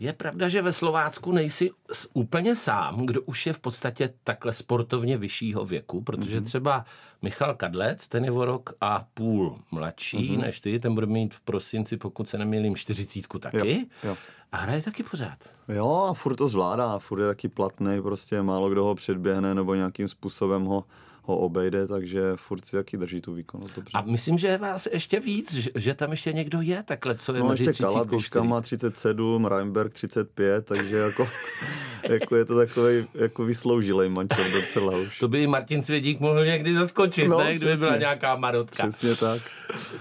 Je 0.00 0.12
pravda, 0.12 0.48
že 0.48 0.62
ve 0.62 0.72
Slovácku 0.72 1.32
nejsi 1.32 1.70
úplně 2.14 2.56
sám, 2.56 3.06
kdo 3.06 3.22
už 3.22 3.46
je 3.46 3.52
v 3.52 3.60
podstatě 3.60 4.14
takhle 4.24 4.52
sportovně 4.52 5.16
vyššího 5.16 5.64
věku, 5.64 6.00
protože 6.00 6.36
Mhm. 6.36 6.44
třeba 6.44 6.84
Michal 7.22 7.54
Kadlec, 7.54 8.08
ten 8.08 8.24
je 8.24 8.30
o 8.30 8.44
rok 8.44 8.72
a 8.80 9.06
půl 9.14 9.58
mladší 9.70 10.32
Mhm. 10.32 10.40
než 10.40 10.60
ty, 10.60 10.78
ten 10.80 10.94
bude 10.94 11.06
mít 11.06 11.34
v 11.34 11.40
prosinci, 11.40 11.96
pokud 11.96 12.28
se 12.28 12.38
nemýlím, 12.38 12.76
čtyřicítku 12.76 13.38
taky. 13.38 13.78
Jo, 14.04 14.08
jo. 14.10 14.16
A 14.52 14.56
hraje 14.56 14.82
taky 14.82 15.02
pořád. 15.02 15.38
Jo, 15.68 16.06
a 16.10 16.14
furt 16.14 16.36
to 16.36 16.48
zvládá, 16.48 16.98
furt 16.98 17.20
je 17.20 17.26
taky 17.26 17.48
platný, 17.48 18.02
prostě 18.02 18.42
málo 18.42 18.70
kdo 18.70 18.84
ho 18.84 18.94
předběhne 18.94 19.54
nebo 19.54 19.74
nějakým 19.74 20.08
způsobem 20.08 20.64
ho, 20.64 20.84
ho 21.22 21.36
obejde, 21.36 21.86
takže 21.86 22.20
furt 22.36 22.64
si 22.64 22.76
taky 22.76 22.96
drží 22.96 23.20
tu 23.20 23.34
výkonnost 23.34 23.74
dobře. 23.76 23.90
A 23.94 24.02
myslím, 24.02 24.38
že 24.38 24.46
je 24.46 24.58
vás 24.58 24.88
ještě 24.92 25.20
víc, 25.20 25.54
že, 25.54 25.70
že 25.74 25.94
tam 25.94 26.10
ještě 26.10 26.32
někdo 26.32 26.60
je 26.60 26.82
takhle, 26.82 27.14
co 27.14 27.34
je 27.34 27.40
No 27.40 27.48
mezi 27.48 27.64
ještě 27.64 27.72
30 27.72 27.82
Kalabiška 27.84 28.42
má 28.42 28.60
37, 28.60 29.46
Reinberg 29.46 29.92
35, 29.92 30.64
takže 30.66 30.96
jako, 30.96 31.28
jako 32.08 32.36
je 32.36 32.44
to 32.44 32.56
takový 32.56 33.06
jako 33.14 33.44
vysloužilej 33.44 34.08
mančel 34.08 34.44
docela 34.52 34.96
už. 34.96 35.18
To 35.18 35.28
by 35.28 35.46
Martin 35.46 35.82
Svědík 35.82 36.20
mohl 36.20 36.44
někdy 36.44 36.74
zaskočit, 36.74 37.28
No, 37.28 37.38
ne? 37.38 37.54
Kdyby 37.54 37.76
byla 37.76 37.96
nějaká 37.96 38.36
marotka. 38.36 38.82
Přesně 38.88 39.16
tak. 39.16 39.42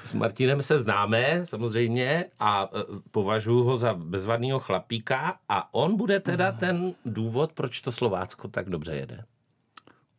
S 0.04 0.14
Martinem 0.14 0.62
se 0.62 0.80
známe 0.80 1.42
samozřejmě 1.44 2.26
a 2.40 2.70
e, 2.74 2.84
považuji 3.12 3.64
ho 3.64 3.76
za 3.76 3.94
bezvadného 3.94 4.60
chlapíka 4.60 5.36
a 5.50 5.74
on 5.74 5.98
bude 5.98 6.20
teda 6.20 6.52
ten 6.52 6.94
důvod, 7.06 7.54
proč 7.54 7.82
to 7.82 7.92
Slovácko 7.92 8.48
tak 8.48 8.70
dobře 8.70 8.92
jede. 8.96 9.24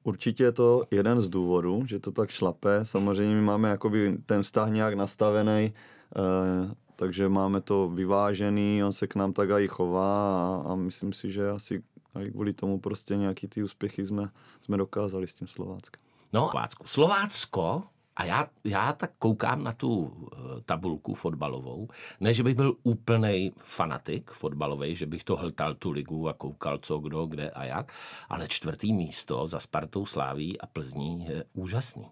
Určitě 0.05 0.45
je 0.45 0.53
to 0.53 0.83
jeden 0.91 1.21
z 1.21 1.29
důvodů, 1.29 1.87
že 1.87 1.99
to 1.99 2.13
tak 2.13 2.31
šlape. 2.31 2.85
Samozřejmě 2.85 3.35
my 3.35 3.41
máme 3.41 3.69
jakoby 3.69 4.19
ten 4.27 4.43
vztah 4.43 4.71
nějak 4.71 4.95
nastavený, 4.95 5.75
eh, 6.17 6.75
takže 6.97 7.29
máme 7.29 7.61
to 7.61 7.89
vyvážený, 7.89 8.85
on 8.85 8.93
se 8.93 9.07
k 9.07 9.15
nám 9.15 9.33
tak 9.33 9.51
i 9.51 9.69
chová 9.69 10.47
a, 10.47 10.73
a 10.73 10.75
myslím 10.75 11.13
si, 11.13 11.31
že 11.31 11.51
asi 11.51 11.83
i 12.21 12.31
kvůli 12.31 12.53
tomu 12.53 12.81
prostě 12.81 13.17
nějaký 13.17 13.49
ty 13.49 13.63
úspěchy 13.63 14.07
jsme, 14.07 14.29
jsme 14.61 14.77
dokázali 14.77 15.27
s 15.27 15.35
tím 15.35 15.47
Slováckem. 15.47 16.03
No, 16.33 16.49
Slovácko. 16.51 16.85
Slovácko, 16.87 17.83
a 18.17 18.25
já, 18.25 18.49
já 18.65 18.93
tak 18.93 19.11
koukám 19.19 19.65
na 19.65 19.73
tu 19.73 20.13
eh, 20.33 20.61
tabulku 20.65 21.15
fotbalovou, 21.15 21.89
ne, 22.21 22.35
že 22.35 22.43
bych 22.43 22.55
byl 22.55 22.77
úplný 22.83 23.53
fanatik 23.59 24.31
fotbalový, 24.31 24.95
že 24.95 25.07
bych 25.07 25.25
to 25.25 25.37
hltal 25.37 25.75
tu 25.75 25.91
ligu 25.91 26.29
a 26.29 26.33
koukal 26.33 26.79
co, 26.79 26.99
kdo, 26.99 27.27
kde 27.27 27.51
a 27.51 27.65
jak, 27.65 27.93
ale 28.29 28.49
čtvrtý 28.49 28.93
místo 28.93 29.47
za 29.47 29.61
Spartou 29.61 30.07
Sláví 30.07 30.61
a 30.61 30.67
Plzní 30.67 31.25
je 31.25 31.45
úžasný. 31.53 32.07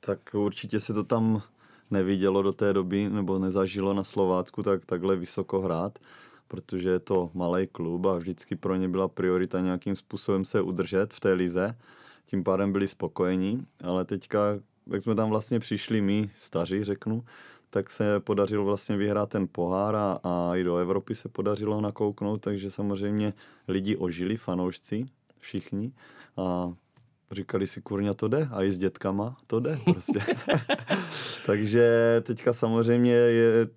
Tak 0.00 0.34
určitě 0.34 0.80
se 0.80 0.94
to 0.94 1.04
tam 1.04 1.42
nevidělo 1.90 2.42
do 2.42 2.52
té 2.52 2.72
doby, 2.72 3.08
nebo 3.10 3.38
nezažilo 3.38 3.94
na 3.94 4.04
Slovácku 4.04 4.62
tak 4.62 4.86
takhle 4.86 5.16
vysoko 5.16 5.60
hrát, 5.60 5.98
protože 6.48 6.88
je 6.88 6.98
to 6.98 7.30
malý 7.34 7.66
klub 7.66 8.06
a 8.06 8.16
vždycky 8.16 8.56
pro 8.56 8.76
ně 8.76 8.88
byla 8.88 9.08
priorita 9.08 9.60
nějakým 9.60 9.96
způsobem 9.96 10.44
se 10.44 10.60
udržet 10.60 11.14
v 11.14 11.20
té 11.20 11.32
lize. 11.32 11.78
Tím 12.26 12.44
pádem 12.44 12.72
byli 12.72 12.88
spokojení, 12.88 13.66
ale 13.80 14.04
teďka 14.04 14.38
jak 14.92 15.02
jsme 15.02 15.14
tam 15.14 15.28
vlastně 15.28 15.60
přišli 15.60 16.00
my, 16.00 16.30
staří 16.36 16.84
řeknu, 16.84 17.24
tak 17.70 17.90
se 17.90 18.20
podařilo 18.20 18.64
vlastně 18.64 18.96
vyhrát 18.96 19.30
ten 19.30 19.48
pohár 19.52 19.96
a, 19.96 20.18
a 20.22 20.56
i 20.56 20.64
do 20.64 20.76
Evropy 20.76 21.14
se 21.14 21.28
podařilo 21.28 21.80
nakouknout, 21.80 22.40
takže 22.40 22.70
samozřejmě 22.70 23.32
lidi 23.68 23.96
ožili, 23.96 24.36
fanoušci, 24.36 25.06
všichni 25.38 25.92
a 26.36 26.72
říkali 27.30 27.66
si, 27.66 27.82
kurňa, 27.82 28.14
to 28.14 28.28
jde 28.28 28.48
a 28.52 28.62
i 28.62 28.72
s 28.72 28.78
dětkama 28.78 29.36
to 29.46 29.60
jde 29.60 29.78
prostě. 29.84 30.18
takže 31.46 31.86
teďka 32.22 32.52
samozřejmě 32.52 33.12
je 33.12 33.68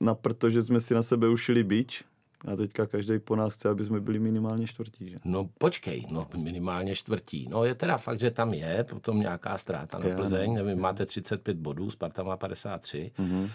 na 0.00 0.14
protože 0.14 0.62
jsme 0.62 0.80
si 0.80 0.94
na 0.94 1.02
sebe 1.02 1.28
ušili 1.28 1.62
bič, 1.62 2.04
a 2.46 2.56
teďka 2.56 2.86
každý 2.86 3.18
po 3.18 3.36
nás 3.36 3.54
chce, 3.54 3.68
aby 3.68 3.84
jsme 3.84 4.00
byli 4.00 4.18
minimálně 4.18 4.66
čtvrtí, 4.66 5.10
že? 5.10 5.16
No 5.24 5.50
počkej, 5.58 6.06
no 6.10 6.26
minimálně 6.36 6.94
čtvrtí. 6.94 7.46
No 7.50 7.64
je 7.64 7.74
teda 7.74 7.98
fakt, 7.98 8.20
že 8.20 8.30
tam 8.30 8.54
je 8.54 8.84
potom 8.84 9.20
nějaká 9.20 9.58
ztráta 9.58 9.98
na 9.98 10.16
Plzeň, 10.16 10.54
nevím, 10.54 10.80
máte 10.80 11.06
35 11.06 11.56
bodů, 11.56 11.90
Sparta 11.90 12.22
má 12.22 12.36
53, 12.36 13.12
mm-hmm. 13.18 13.50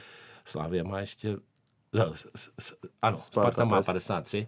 Slávia 0.45 0.83
má 0.83 0.99
ještě, 0.99 1.37
no, 1.93 2.15
s, 2.15 2.51
s, 2.59 2.73
ano, 3.01 3.17
Sparta, 3.17 3.51
Sparta 3.51 3.65
má 3.65 3.81
53 3.81 4.47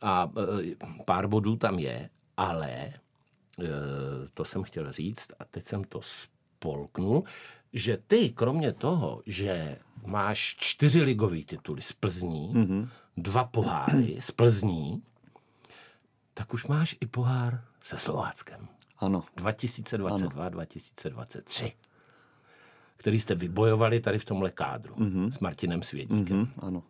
a 0.00 0.32
e, 0.62 0.76
pár 1.04 1.26
bodů 1.26 1.56
tam 1.56 1.78
je, 1.78 2.10
ale 2.36 2.70
e, 2.70 2.92
to 4.34 4.44
jsem 4.44 4.62
chtěl 4.62 4.92
říct 4.92 5.32
a 5.38 5.44
teď 5.44 5.66
jsem 5.66 5.84
to 5.84 6.00
spolknul, 6.02 7.24
že 7.72 7.98
ty, 8.06 8.30
kromě 8.30 8.72
toho, 8.72 9.22
že 9.26 9.78
máš 10.06 10.56
čtyři 10.58 11.02
ligové 11.02 11.42
tituly 11.42 11.82
z 11.82 11.92
Plzní, 11.92 12.54
mm-hmm 12.54 12.88
dva 13.16 13.44
poháry 13.44 14.16
z 14.20 14.30
Plzní, 14.30 15.02
tak 16.34 16.54
už 16.54 16.66
máš 16.66 16.96
i 17.00 17.06
pohár 17.06 17.60
se 17.82 17.98
Slováckem. 17.98 18.68
Ano. 18.98 19.24
2022-2023. 19.36 21.72
Který 22.96 23.20
jste 23.20 23.34
vybojovali 23.34 24.00
tady 24.00 24.18
v 24.18 24.24
tomhle 24.24 24.50
kádru 24.50 24.94
mm-hmm. 24.94 25.30
s 25.30 25.38
Martinem 25.38 25.82
Svědíkem. 25.82 26.44
Mm-hmm, 26.44 26.66
ano. 26.66 26.82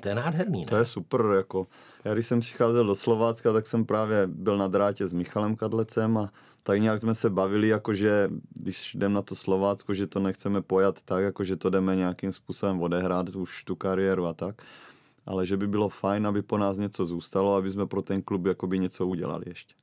To 0.00 0.08
je 0.08 0.14
nádherný, 0.14 0.60
ne? 0.60 0.66
To 0.66 0.76
je 0.76 0.84
super, 0.84 1.20
jako. 1.36 1.66
Já 2.04 2.14
když 2.14 2.26
jsem 2.26 2.40
přicházel 2.40 2.86
do 2.86 2.94
Slovácka, 2.94 3.52
tak 3.52 3.66
jsem 3.66 3.84
právě 3.84 4.26
byl 4.26 4.58
na 4.58 4.68
drátě 4.68 5.08
s 5.08 5.12
Michalem 5.12 5.56
Kadlecem 5.56 6.18
a 6.18 6.32
tak 6.62 6.80
nějak 6.80 7.00
jsme 7.00 7.14
se 7.14 7.30
bavili, 7.30 7.68
jakože 7.68 8.30
když 8.54 8.94
jdem 8.94 9.12
na 9.12 9.22
to 9.22 9.36
Slovácko, 9.36 9.94
že 9.94 10.06
to 10.06 10.20
nechceme 10.20 10.62
pojat 10.62 11.02
tak, 11.02 11.24
jakože 11.24 11.56
to 11.56 11.70
jdeme 11.70 11.96
nějakým 11.96 12.32
způsobem 12.32 12.82
odehrát 12.82 13.28
už 13.28 13.64
tu 13.64 13.76
kariéru 13.76 14.26
a 14.26 14.34
tak 14.34 14.62
ale 15.28 15.46
že 15.46 15.56
by 15.56 15.68
bylo 15.68 15.88
fajn, 15.88 16.26
aby 16.26 16.42
po 16.42 16.58
nás 16.58 16.78
něco 16.78 17.06
zůstalo, 17.06 17.54
aby 17.54 17.70
jsme 17.70 17.86
pro 17.86 18.02
ten 18.02 18.22
klub 18.22 18.46
jakoby 18.46 18.78
něco 18.78 19.06
udělali 19.06 19.44
ještě. 19.46 19.74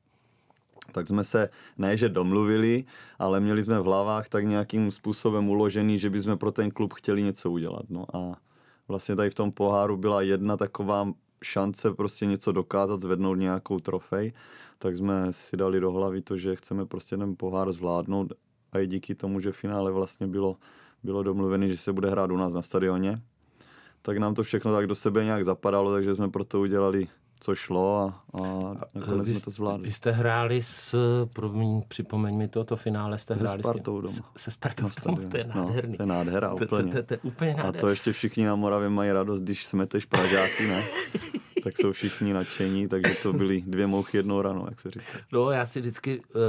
Tak 0.92 1.08
jsme 1.08 1.24
se 1.24 1.50
ne, 1.78 1.98
že 1.98 2.10
domluvili, 2.10 2.86
ale 3.20 3.40
měli 3.40 3.64
jsme 3.64 3.80
v 3.80 3.84
hlavách 3.84 4.30
tak 4.30 4.46
nějakým 4.46 4.92
způsobem 4.92 5.50
uložený, 5.50 6.00
že 6.00 6.10
bychom 6.10 6.38
pro 6.38 6.52
ten 6.52 6.72
klub 6.72 6.94
chtěli 6.94 7.24
něco 7.24 7.52
udělat. 7.52 7.86
No 7.90 8.06
a 8.16 8.36
vlastně 8.88 9.16
tady 9.16 9.30
v 9.30 9.34
tom 9.34 9.52
poháru 9.52 9.98
byla 9.98 10.22
jedna 10.22 10.58
taková 10.58 11.08
šance 11.44 11.94
prostě 11.94 12.25
něco 12.25 12.52
dokázat, 12.52 13.00
zvednout 13.00 13.36
nějakou 13.36 13.80
trofej, 13.80 14.34
tak 14.78 14.98
jsme 14.98 15.34
si 15.34 15.58
dali 15.58 15.80
do 15.80 15.92
hlavy 15.92 16.22
to, 16.22 16.38
že 16.38 16.56
chceme 16.56 16.86
prostě 16.86 17.18
ten 17.18 17.36
pohár 17.38 17.72
zvládnout 17.72 18.34
a 18.72 18.80
i 18.80 18.88
díky 18.88 19.16
tomu, 19.16 19.40
že 19.40 19.52
finále 19.52 19.92
vlastně 19.92 20.28
bylo, 20.28 20.56
bylo 21.04 21.24
domluvené, 21.24 21.68
že 21.68 21.78
se 21.78 21.94
bude 21.94 22.10
hrát 22.10 22.32
u 22.32 22.38
nás 22.38 22.54
na 22.54 22.62
stadioně, 22.62 23.22
tak 24.06 24.18
nám 24.18 24.34
to 24.36 24.44
všechno 24.44 24.74
tak 24.74 24.88
do 24.88 24.96
sebe 24.96 25.24
nějak 25.24 25.46
zapadalo, 25.46 25.94
takže 25.94 26.16
jsme 26.16 26.30
proto 26.30 26.60
udělali 26.60 27.08
co 27.40 27.56
šlo 27.56 27.98
a, 27.98 28.24
a 28.42 28.76
nakonec 28.96 29.28
jsme 29.28 29.40
to 29.40 29.52
zvládli. 29.52 29.88
Vy 29.88 29.92
jste 29.92 30.12
hráli 30.12 30.62
s, 30.62 30.96
promiň, 31.34 31.82
připomeň 31.88 32.38
mi 32.38 32.48
toto 32.48 32.76
finále, 32.76 33.18
jste 33.18 33.34
hráli 33.34 33.58
se 33.58 33.60
Spartou 33.60 34.02
doma. 34.02 34.14
Se 34.38 34.52
Spartou 34.52 34.90
doma, 35.06 35.30
to 35.30 35.38
je 35.38 35.44
nádherný. 35.44 35.92
No, 35.92 35.98
to 35.98 36.04
je 36.04 36.08
nádhera, 36.08 36.54
úplně. 36.54 36.92
To, 36.92 36.98
to, 36.98 37.02
to, 37.02 37.04
to, 37.04 37.14
je 37.14 37.20
úplně 37.24 37.52
nádherný. 37.52 37.78
A 37.78 37.82
to 37.82 37.90
ještě 37.90 38.12
všichni 38.12 38.46
na 38.46 38.56
Moravě 38.56 38.90
mají 38.90 39.12
radost, 39.12 39.42
když 39.42 39.66
smeteš 39.66 40.06
Pražáky, 40.06 40.68
ne? 40.68 40.84
tak 41.66 41.78
jsou 41.78 41.92
všichni 41.92 42.34
nadšení, 42.34 42.88
takže 42.88 43.16
to 43.24 43.34
byly 43.34 43.62
dvě 43.62 43.88
mouchy 43.88 44.18
jednou 44.18 44.42
rano, 44.42 44.66
jak 44.70 44.80
se 44.80 44.92
říká. 44.92 45.06
No, 45.32 45.52
já 45.52 45.66
si 45.66 45.80
vždycky 45.80 46.20
uh, 46.20 46.42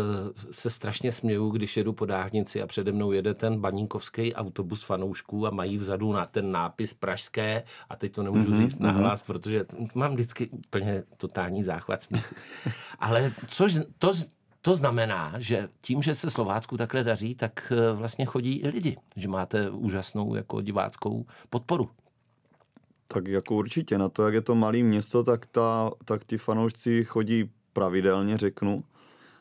se 0.50 0.70
strašně 0.70 1.12
směju, 1.12 1.50
když 1.50 1.76
jedu 1.76 1.92
po 1.92 2.06
dálnici 2.06 2.62
a 2.62 2.66
přede 2.66 2.92
mnou 2.92 3.12
jede 3.12 3.34
ten 3.34 3.60
baníkovský 3.60 4.34
autobus 4.34 4.82
fanoušků 4.82 5.46
a 5.46 5.50
mají 5.50 5.78
vzadu 5.78 6.12
na 6.12 6.26
ten 6.26 6.52
nápis 6.52 6.94
pražské 6.94 7.62
a 7.88 7.96
teď 7.96 8.12
to 8.12 8.22
nemůžu 8.22 8.50
mm-hmm, 8.50 8.62
říct 8.62 8.78
nahlas, 8.78 9.22
mm-hmm. 9.22 9.26
protože 9.26 9.64
mám 9.94 10.14
vždycky 10.14 10.48
úplně 10.48 11.02
totální 11.16 11.62
záchvat 11.62 12.02
smích. 12.02 12.32
Ale 12.98 13.32
což 13.46 13.78
to, 13.98 14.12
to 14.60 14.74
znamená, 14.74 15.34
že 15.38 15.68
tím, 15.80 16.02
že 16.02 16.14
se 16.14 16.30
Slovácku 16.30 16.76
takhle 16.76 17.04
daří, 17.04 17.34
tak 17.34 17.72
eh, 17.72 17.92
vlastně 17.92 18.24
chodí 18.24 18.52
i 18.52 18.68
lidi, 18.68 18.96
že 19.16 19.28
máte 19.28 19.70
úžasnou 19.70 20.34
jako 20.34 20.60
diváckou 20.60 21.26
podporu. 21.50 21.90
Tak 23.08 23.28
jako 23.28 23.54
určitě, 23.54 23.98
na 23.98 24.08
to, 24.08 24.24
jak 24.24 24.34
je 24.34 24.40
to 24.40 24.54
malé 24.54 24.78
město, 24.78 25.22
tak, 25.22 25.46
ta, 25.46 25.90
tak 26.04 26.24
ti 26.24 26.38
fanoušci 26.38 27.04
chodí 27.04 27.50
pravidelně, 27.72 28.36
řeknu. 28.36 28.84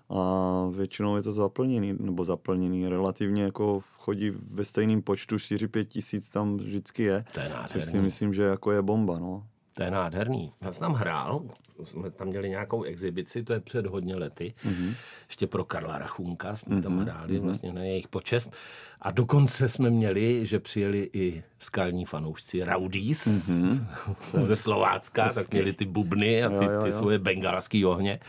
A 0.10 0.69
většinou 0.75 1.15
je 1.15 1.22
to 1.22 1.34
zaplněný, 1.34 1.95
nebo 2.00 2.25
zaplněný, 2.25 2.88
relativně 2.88 3.43
jako 3.43 3.81
chodí 3.98 4.29
ve 4.29 4.65
stejném 4.65 5.01
počtu 5.01 5.36
4-5 5.36 5.86
tisíc 5.86 6.29
tam 6.29 6.57
vždycky 6.57 7.03
je. 7.03 7.25
To 7.34 7.39
je 7.39 7.51
což 7.67 7.86
si 7.86 8.00
myslím, 8.00 8.34
že 8.34 8.43
jako 8.43 8.72
je 8.72 8.81
bomba, 8.81 9.19
no. 9.19 9.48
To 9.77 9.84
je 9.84 9.91
nádherný. 9.91 10.51
Já 10.62 10.72
jsem 10.72 10.79
tam 10.79 10.94
hrál, 10.94 11.41
jsme 11.84 12.12
tam 12.12 12.27
měli 12.27 12.50
nějakou 12.50 12.84
exibici, 12.84 13.44
to 13.44 13.53
je 13.53 13.60
před 13.60 13.86
hodně 13.86 14.15
lety, 14.15 14.53
mm-hmm. 14.65 14.94
ještě 15.27 15.48
pro 15.48 15.65
Karla 15.65 15.98
Rachunka 15.98 16.55
jsme 16.55 16.75
mm-hmm. 16.75 16.84
tam 16.84 17.00
hráli 17.00 17.34
mm-hmm. 17.34 17.44
vlastně 17.44 17.74
na 17.74 17.84
jejich 17.84 18.08
počest. 18.08 18.55
A 19.01 19.12
dokonce 19.12 19.70
jsme 19.70 19.89
měli, 19.89 20.46
že 20.46 20.60
přijeli 20.60 21.10
i 21.13 21.44
skalní 21.60 22.05
fanoušci 22.05 22.63
Raudis 22.63 23.27
mm-hmm. 23.27 23.86
ze 24.34 24.55
Slovácka, 24.55 25.24
Hezky. 25.24 25.41
tak 25.44 25.53
měli 25.53 25.74
ty 25.74 25.86
bubny 25.86 26.44
a 26.44 26.50
ty, 26.50 26.55
jo, 26.55 26.62
jo, 26.62 26.72
jo. 26.72 26.84
ty 26.84 26.91
svoje 26.91 27.20
bengalský 27.20 27.86
ohně 27.86 28.20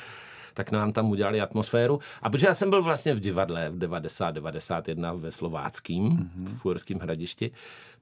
tak 0.54 0.70
nám 0.70 0.92
tam 0.92 1.10
udělali 1.10 1.40
atmosféru. 1.40 2.00
A 2.22 2.30
protože 2.30 2.46
já 2.46 2.54
jsem 2.54 2.70
byl 2.70 2.82
vlastně 2.82 3.14
v 3.14 3.20
divadle 3.20 3.70
v 3.70 3.78
90-91 3.78 5.20
ve 5.20 5.30
Slováckým, 5.30 6.10
mm-hmm. 6.10 6.46
v 6.46 6.64
Uherském 6.64 6.98
hradišti, 6.98 7.50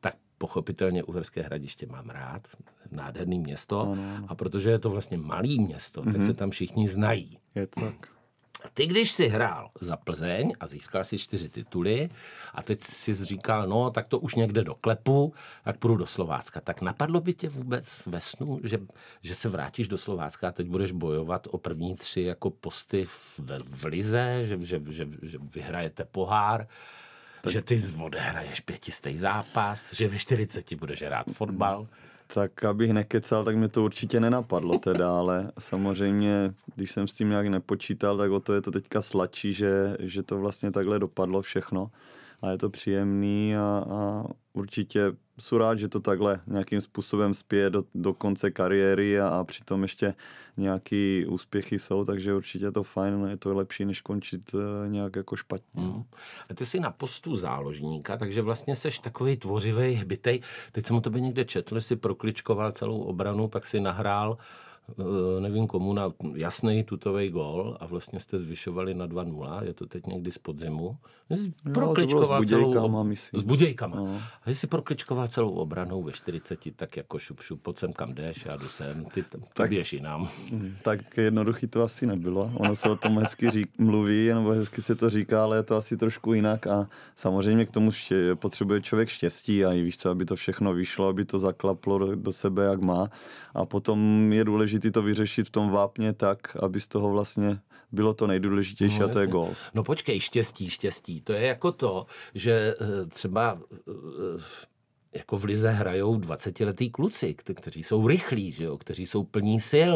tak 0.00 0.14
pochopitelně 0.38 1.04
Uherské 1.04 1.42
hradiště 1.42 1.86
mám 1.86 2.10
rád, 2.10 2.48
nádherný 2.90 3.38
město. 3.38 3.80
Ano, 3.80 3.92
ano. 4.16 4.26
A 4.28 4.34
protože 4.34 4.70
je 4.70 4.78
to 4.78 4.90
vlastně 4.90 5.18
malý 5.18 5.60
město, 5.60 6.02
mm-hmm. 6.02 6.12
tak 6.12 6.22
se 6.22 6.34
tam 6.34 6.50
všichni 6.50 6.88
znají. 6.88 7.38
Je 7.54 7.66
to 7.66 7.80
tak. 7.80 8.14
Ty, 8.74 8.86
když 8.86 9.12
si 9.12 9.28
hrál 9.28 9.70
za 9.80 9.96
Plzeň 9.96 10.52
a 10.60 10.66
získal 10.66 11.04
si 11.04 11.18
čtyři 11.18 11.48
tituly 11.48 12.08
a 12.54 12.62
teď 12.62 12.80
si 12.80 13.14
říkal, 13.14 13.68
no 13.68 13.90
tak 13.90 14.08
to 14.08 14.18
už 14.18 14.34
někde 14.34 14.64
do 14.64 14.74
klepu, 14.74 15.34
tak 15.64 15.78
půjdu 15.78 15.96
do 15.96 16.06
Slovácka. 16.06 16.60
Tak 16.60 16.82
napadlo 16.82 17.20
by 17.20 17.34
tě 17.34 17.48
vůbec 17.48 18.02
ve 18.06 18.20
snu, 18.20 18.60
že, 18.64 18.78
že 19.22 19.34
se 19.34 19.48
vrátíš 19.48 19.88
do 19.88 19.98
Slovácka 19.98 20.48
a 20.48 20.52
teď 20.52 20.66
budeš 20.66 20.92
bojovat 20.92 21.48
o 21.50 21.58
první 21.58 21.94
tři 21.94 22.20
jako 22.22 22.50
posty 22.50 23.04
v, 23.04 23.40
v 23.68 23.84
Lize, 23.84 24.40
že, 24.42 24.58
že, 24.64 24.82
že, 24.88 25.08
že 25.22 25.38
vyhrajete 25.54 26.04
pohár, 26.04 26.66
tak... 27.44 27.52
že 27.52 27.62
ty 27.62 27.80
odehraješ 28.02 28.60
pětistý 28.60 29.18
zápas, 29.18 29.94
že 29.94 30.08
ve 30.08 30.18
40 30.18 30.74
budeš 30.74 31.02
hrát 31.02 31.26
fotbal. 31.32 31.86
Tak 32.26 32.64
abych 32.64 32.92
nekecal, 32.92 33.44
tak 33.44 33.56
mě 33.56 33.68
to 33.68 33.84
určitě 33.84 34.20
nenapadlo 34.20 34.78
teda, 34.78 35.18
ale 35.18 35.52
samozřejmě, 35.58 36.54
když 36.74 36.90
jsem 36.90 37.08
s 37.08 37.14
tím 37.14 37.28
nějak 37.28 37.46
nepočítal, 37.46 38.16
tak 38.16 38.30
o 38.30 38.40
to 38.40 38.54
je 38.54 38.60
to 38.60 38.70
teďka 38.70 39.02
sladší, 39.02 39.54
že, 39.54 39.96
že 40.00 40.22
to 40.22 40.38
vlastně 40.38 40.70
takhle 40.70 40.98
dopadlo 40.98 41.42
všechno 41.42 41.90
a 42.42 42.50
je 42.50 42.58
to 42.58 42.70
příjemný 42.70 43.56
a, 43.56 43.84
a 43.90 44.24
určitě 44.52 45.12
jsou 45.38 45.58
rád, 45.58 45.78
že 45.78 45.88
to 45.88 46.00
takhle 46.00 46.40
nějakým 46.46 46.80
způsobem 46.80 47.34
spěje 47.34 47.70
do, 47.70 47.84
do 47.94 48.14
konce 48.14 48.50
kariéry 48.50 49.20
a, 49.20 49.28
a 49.28 49.44
přitom 49.44 49.82
ještě 49.82 50.14
nějaký 50.56 51.26
úspěchy 51.26 51.78
jsou, 51.78 52.04
takže 52.04 52.34
určitě 52.34 52.64
je 52.64 52.72
to 52.72 52.82
fajn, 52.82 53.26
je 53.30 53.36
to 53.36 53.54
lepší, 53.54 53.84
než 53.84 54.00
končit 54.00 54.54
uh, 54.54 54.60
nějak 54.88 55.16
jako 55.16 55.36
špatně. 55.36 55.82
Mm. 55.82 56.04
A 56.50 56.54
ty 56.54 56.66
jsi 56.66 56.80
na 56.80 56.90
postu 56.90 57.36
záložníka, 57.36 58.16
takže 58.16 58.42
vlastně 58.42 58.76
seš 58.76 58.98
takový 58.98 59.36
tvořivý, 59.36 59.94
hbitej. 59.94 60.40
Teď 60.72 60.86
jsem 60.86 60.96
o 60.96 61.00
tobě 61.00 61.20
někde 61.20 61.44
četl, 61.44 61.80
si 61.80 61.96
prokličkoval 61.96 62.72
celou 62.72 63.00
obranu, 63.00 63.48
pak 63.48 63.66
si 63.66 63.80
nahrál 63.80 64.30
uh, 64.30 64.36
Eh, 64.36 64.73
nevím 65.40 65.66
komu, 65.66 65.92
na 65.92 66.12
jasný 66.34 66.84
tutový 66.84 67.30
gol 67.30 67.76
a 67.80 67.86
vlastně 67.86 68.20
jste 68.20 68.38
zvyšovali 68.38 68.94
na 68.94 69.08
2-0, 69.08 69.62
je 69.62 69.74
to 69.74 69.86
teď 69.86 70.06
někdy 70.06 70.30
z 70.30 70.38
podzimu. 70.38 70.96
Prokličkoval 71.72 72.44
celou... 72.44 73.04
Myslím. 73.04 73.40
S 73.40 73.42
budějkama. 73.42 73.96
No. 73.96 74.20
A 74.44 74.50
jsi 74.50 74.66
prokličkoval 74.66 75.28
celou 75.28 75.50
obranou 75.50 76.02
ve 76.02 76.12
40, 76.12 76.76
tak 76.76 76.96
jako 76.96 77.18
šup, 77.18 77.40
šup, 77.40 77.62
pojď 77.62 77.78
sem 77.78 77.92
kam 77.92 78.14
jdeš, 78.14 78.44
já 78.44 78.56
jdu 78.56 78.68
sem, 78.68 79.04
ty, 79.04 79.22
ty 79.22 79.38
tak, 79.54 79.70
běž 79.70 79.92
jinam. 79.92 80.28
Tak 80.82 81.16
jednoduchý 81.16 81.66
to 81.66 81.82
asi 81.82 82.06
nebylo. 82.06 82.50
Ono 82.56 82.76
se 82.76 82.90
o 82.90 82.96
tom 82.96 83.18
hezky 83.18 83.50
řík, 83.50 83.78
mluví, 83.78 84.28
nebo 84.28 84.50
hezky 84.50 84.82
se 84.82 84.94
to 84.94 85.10
říká, 85.10 85.42
ale 85.42 85.56
je 85.56 85.62
to 85.62 85.76
asi 85.76 85.96
trošku 85.96 86.34
jinak 86.34 86.66
a 86.66 86.86
samozřejmě 87.14 87.66
k 87.66 87.70
tomu 87.70 87.90
ště, 87.90 88.34
potřebuje 88.34 88.82
člověk 88.82 89.08
štěstí 89.08 89.64
a 89.64 89.72
i 89.72 89.82
víš 89.82 89.98
co, 89.98 90.10
aby 90.10 90.24
to 90.24 90.36
všechno 90.36 90.74
vyšlo, 90.74 91.08
aby 91.08 91.24
to 91.24 91.38
zaklaplo 91.38 91.98
do, 91.98 92.14
do 92.16 92.32
sebe, 92.32 92.64
jak 92.64 92.80
má. 92.80 93.10
A 93.54 93.66
potom 93.66 94.32
je 94.32 94.44
důležité 94.44 94.73
důležité 94.74 94.90
to 94.90 95.02
vyřešit 95.02 95.46
v 95.46 95.50
tom 95.50 95.70
vápně 95.70 96.12
tak, 96.12 96.56
aby 96.62 96.80
z 96.80 96.88
toho 96.88 97.10
vlastně 97.10 97.58
bylo 97.92 98.14
to 98.14 98.26
nejdůležitější 98.26 98.98
no, 98.98 99.04
a 99.04 99.08
to 99.08 99.18
je 99.18 99.26
gol. 99.26 99.54
No 99.74 99.84
počkej, 99.84 100.20
štěstí, 100.20 100.70
štěstí. 100.70 101.20
To 101.20 101.32
je 101.32 101.42
jako 101.46 101.72
to, 101.72 102.06
že 102.34 102.74
eh, 102.80 103.06
třeba 103.06 103.58
eh, 103.88 103.92
jako 105.14 105.38
v 105.38 105.44
Lize 105.44 105.70
hrajou 105.70 106.18
20-letý 106.18 106.90
kluci, 106.90 107.34
kteří 107.34 107.82
jsou 107.82 108.06
rychlí, 108.06 108.52
že 108.52 108.64
jo, 108.64 108.78
kteří 108.78 109.06
jsou 109.06 109.24
plní 109.24 109.60
sil. 109.70 109.94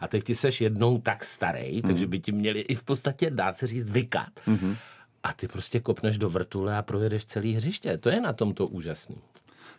A 0.00 0.08
teď 0.08 0.24
ty 0.24 0.34
seš 0.34 0.60
jednou 0.60 0.98
tak 0.98 1.24
starý, 1.24 1.76
mm. 1.76 1.82
takže 1.82 2.06
by 2.06 2.20
ti 2.20 2.32
měli 2.32 2.60
i 2.60 2.74
v 2.74 2.82
podstatě, 2.82 3.30
dá 3.30 3.52
se 3.52 3.66
říct, 3.66 3.90
vykat. 3.90 4.30
Mm-hmm. 4.46 4.76
A 5.22 5.32
ty 5.32 5.48
prostě 5.48 5.80
kopneš 5.80 6.18
do 6.18 6.28
vrtule 6.28 6.76
a 6.76 6.82
projedeš 6.82 7.24
celý 7.24 7.54
hřiště. 7.54 7.98
To 7.98 8.08
je 8.08 8.20
na 8.20 8.32
tom 8.32 8.54
to 8.54 8.66
úžasný. 8.66 9.16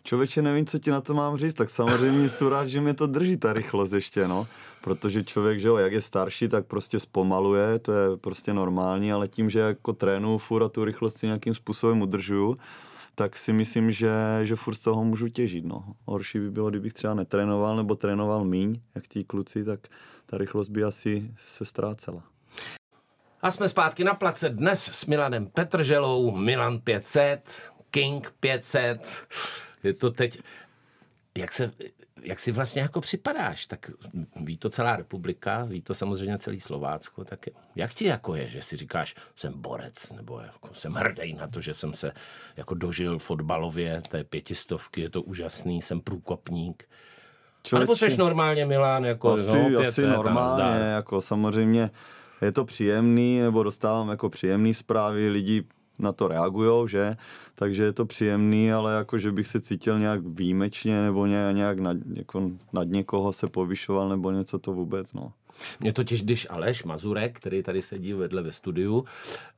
Člověče, 0.03 0.41
nevím, 0.41 0.65
co 0.65 0.79
ti 0.79 0.91
na 0.91 1.01
to 1.01 1.13
mám 1.13 1.37
říct, 1.37 1.53
tak 1.53 1.69
samozřejmě 1.69 2.29
jsou 2.37 2.49
rád, 2.49 2.67
že 2.67 2.81
mě 2.81 2.93
to 2.93 3.07
drží 3.07 3.37
ta 3.37 3.53
rychlost 3.53 3.91
ještě, 3.91 4.27
no. 4.27 4.47
Protože 4.81 5.23
člověk, 5.23 5.59
že 5.59 5.67
jo, 5.67 5.77
jak 5.77 5.91
je 5.91 6.01
starší, 6.01 6.47
tak 6.47 6.65
prostě 6.65 6.99
zpomaluje, 6.99 7.79
to 7.79 7.91
je 7.91 8.17
prostě 8.17 8.53
normální, 8.53 9.11
ale 9.11 9.27
tím, 9.27 9.49
že 9.49 9.59
jako 9.59 9.93
trénu 9.93 10.37
furt 10.37 10.63
a 10.63 10.69
tu 10.69 10.85
rychlost 10.85 11.23
nějakým 11.23 11.53
způsobem 11.53 12.01
udržuju, 12.01 12.57
tak 13.15 13.37
si 13.37 13.53
myslím, 13.53 13.91
že, 13.91 14.11
že 14.43 14.55
furt 14.55 14.75
z 14.75 14.79
toho 14.79 15.03
můžu 15.03 15.27
těžit. 15.27 15.65
No. 15.65 15.83
Horší 16.05 16.39
by 16.39 16.51
bylo, 16.51 16.69
kdybych 16.69 16.93
třeba 16.93 17.13
netrénoval 17.13 17.75
nebo 17.75 17.95
trénoval 17.95 18.45
míň, 18.45 18.75
jak 18.95 19.07
tí 19.07 19.23
kluci, 19.23 19.63
tak 19.65 19.79
ta 20.25 20.37
rychlost 20.37 20.69
by 20.69 20.83
asi 20.83 21.31
se 21.37 21.65
ztrácela. 21.65 22.23
A 23.41 23.51
jsme 23.51 23.69
zpátky 23.69 24.03
na 24.03 24.13
place 24.13 24.49
dnes 24.49 24.83
s 24.83 25.05
Milanem 25.05 25.47
Petrželou, 25.47 26.31
Milan 26.35 26.79
500, 26.79 27.71
King 27.91 28.33
500. 28.39 29.27
Je 29.83 29.93
to 29.93 30.11
teď, 30.11 30.39
jak 31.37 31.51
se, 31.51 31.71
jak 32.21 32.39
si 32.39 32.51
vlastně 32.51 32.81
jako 32.81 33.01
připadáš, 33.01 33.65
tak 33.65 33.91
ví 34.35 34.57
to 34.57 34.69
celá 34.69 34.95
republika, 34.95 35.65
ví 35.65 35.81
to 35.81 35.95
samozřejmě 35.95 36.37
celý 36.37 36.59
Slovácko, 36.59 37.25
tak 37.25 37.39
jak 37.75 37.93
ti 37.93 38.05
jako 38.05 38.35
je, 38.35 38.49
že 38.49 38.61
si 38.61 38.77
říkáš, 38.77 39.15
jsem 39.35 39.53
borec, 39.55 40.11
nebo 40.11 40.39
jako 40.39 40.73
jsem 40.73 40.93
hrdý 40.93 41.33
na 41.33 41.47
to, 41.47 41.61
že 41.61 41.73
jsem 41.73 41.93
se 41.93 42.11
jako 42.57 42.75
dožil 42.75 43.19
fotbalově 43.19 44.01
té 44.09 44.23
pětistovky, 44.23 45.01
je 45.01 45.09
to 45.09 45.21
úžasný, 45.21 45.81
jsem 45.81 46.01
průkopník. 46.01 46.89
Člověči, 47.63 47.87
nebo 47.87 47.95
jsi 47.95 48.17
normálně 48.17 48.65
Milán, 48.65 49.05
jako 49.05 49.33
asi, 49.33 49.69
no, 49.69 49.79
asi 49.79 50.01
normálně, 50.01 50.79
jako 50.79 51.21
samozřejmě 51.21 51.91
je 52.41 52.51
to 52.51 52.65
příjemný, 52.65 53.41
nebo 53.41 53.63
dostávám 53.63 54.09
jako 54.09 54.29
příjemný 54.29 54.73
zprávy, 54.73 55.29
lidi 55.29 55.63
na 55.99 56.11
to 56.11 56.27
reagují, 56.27 56.89
že? 56.89 57.15
Takže 57.55 57.83
je 57.83 57.93
to 57.93 58.05
příjemný, 58.05 58.73
ale 58.73 58.93
jako, 58.93 59.17
že 59.17 59.31
bych 59.31 59.47
se 59.47 59.61
cítil 59.61 59.99
nějak 59.99 60.21
výjimečně 60.23 61.01
nebo 61.01 61.25
nějak 61.25 61.79
nad, 61.79 61.97
jako 62.13 62.51
nad 62.73 62.87
někoho 62.87 63.33
se 63.33 63.47
povyšoval 63.47 64.09
nebo 64.09 64.31
něco 64.31 64.59
to 64.59 64.73
vůbec, 64.73 65.13
no. 65.13 65.33
Mě 65.79 65.93
totiž, 65.93 66.21
když 66.21 66.47
Aleš 66.49 66.83
Mazurek, 66.83 67.37
který 67.39 67.63
tady 67.63 67.81
sedí 67.81 68.13
vedle 68.13 68.41
ve 68.41 68.51
studiu, 68.51 69.05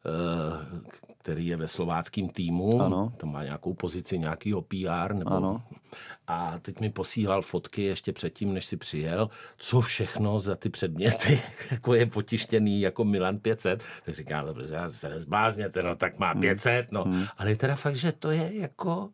eh, 0.06 1.10
který 1.18 1.48
je 1.48 1.58
ve 1.58 1.68
slováckém 1.68 2.30
týmu, 2.30 2.82
ano. 2.82 3.14
to 3.18 3.26
má 3.28 3.44
nějakou 3.44 3.74
pozici 3.74 4.20
nějakýho 4.20 4.62
PR, 4.62 5.14
nebo, 5.14 5.32
ano. 5.32 5.64
a 6.28 6.60
teď 6.60 6.80
mi 6.80 6.90
posílal 6.90 7.42
fotky 7.42 7.84
ještě 7.84 8.14
předtím, 8.14 8.54
než 8.54 8.66
si 8.66 8.78
přijel, 8.78 9.30
co 9.58 9.82
všechno 9.82 10.40
za 10.40 10.56
ty 10.56 10.70
předměty, 10.70 11.42
jako 11.72 11.94
je 11.94 12.06
potištěný 12.06 12.82
jako 12.82 13.06
Milan 13.06 13.40
500, 13.40 13.84
tak 14.06 14.16
říkám, 14.16 14.46
já 14.72 14.90
se 14.90 15.10
nezblázněte, 15.10 15.84
no 15.84 15.96
tak 15.96 16.20
má 16.20 16.36
500, 16.36 16.92
no, 16.92 17.04
hmm. 17.04 17.26
ale 17.38 17.50
je 17.50 17.56
teda 17.56 17.76
fakt, 17.76 17.96
že 17.96 18.12
to 18.12 18.32
je 18.32 18.52
jako 18.54 19.10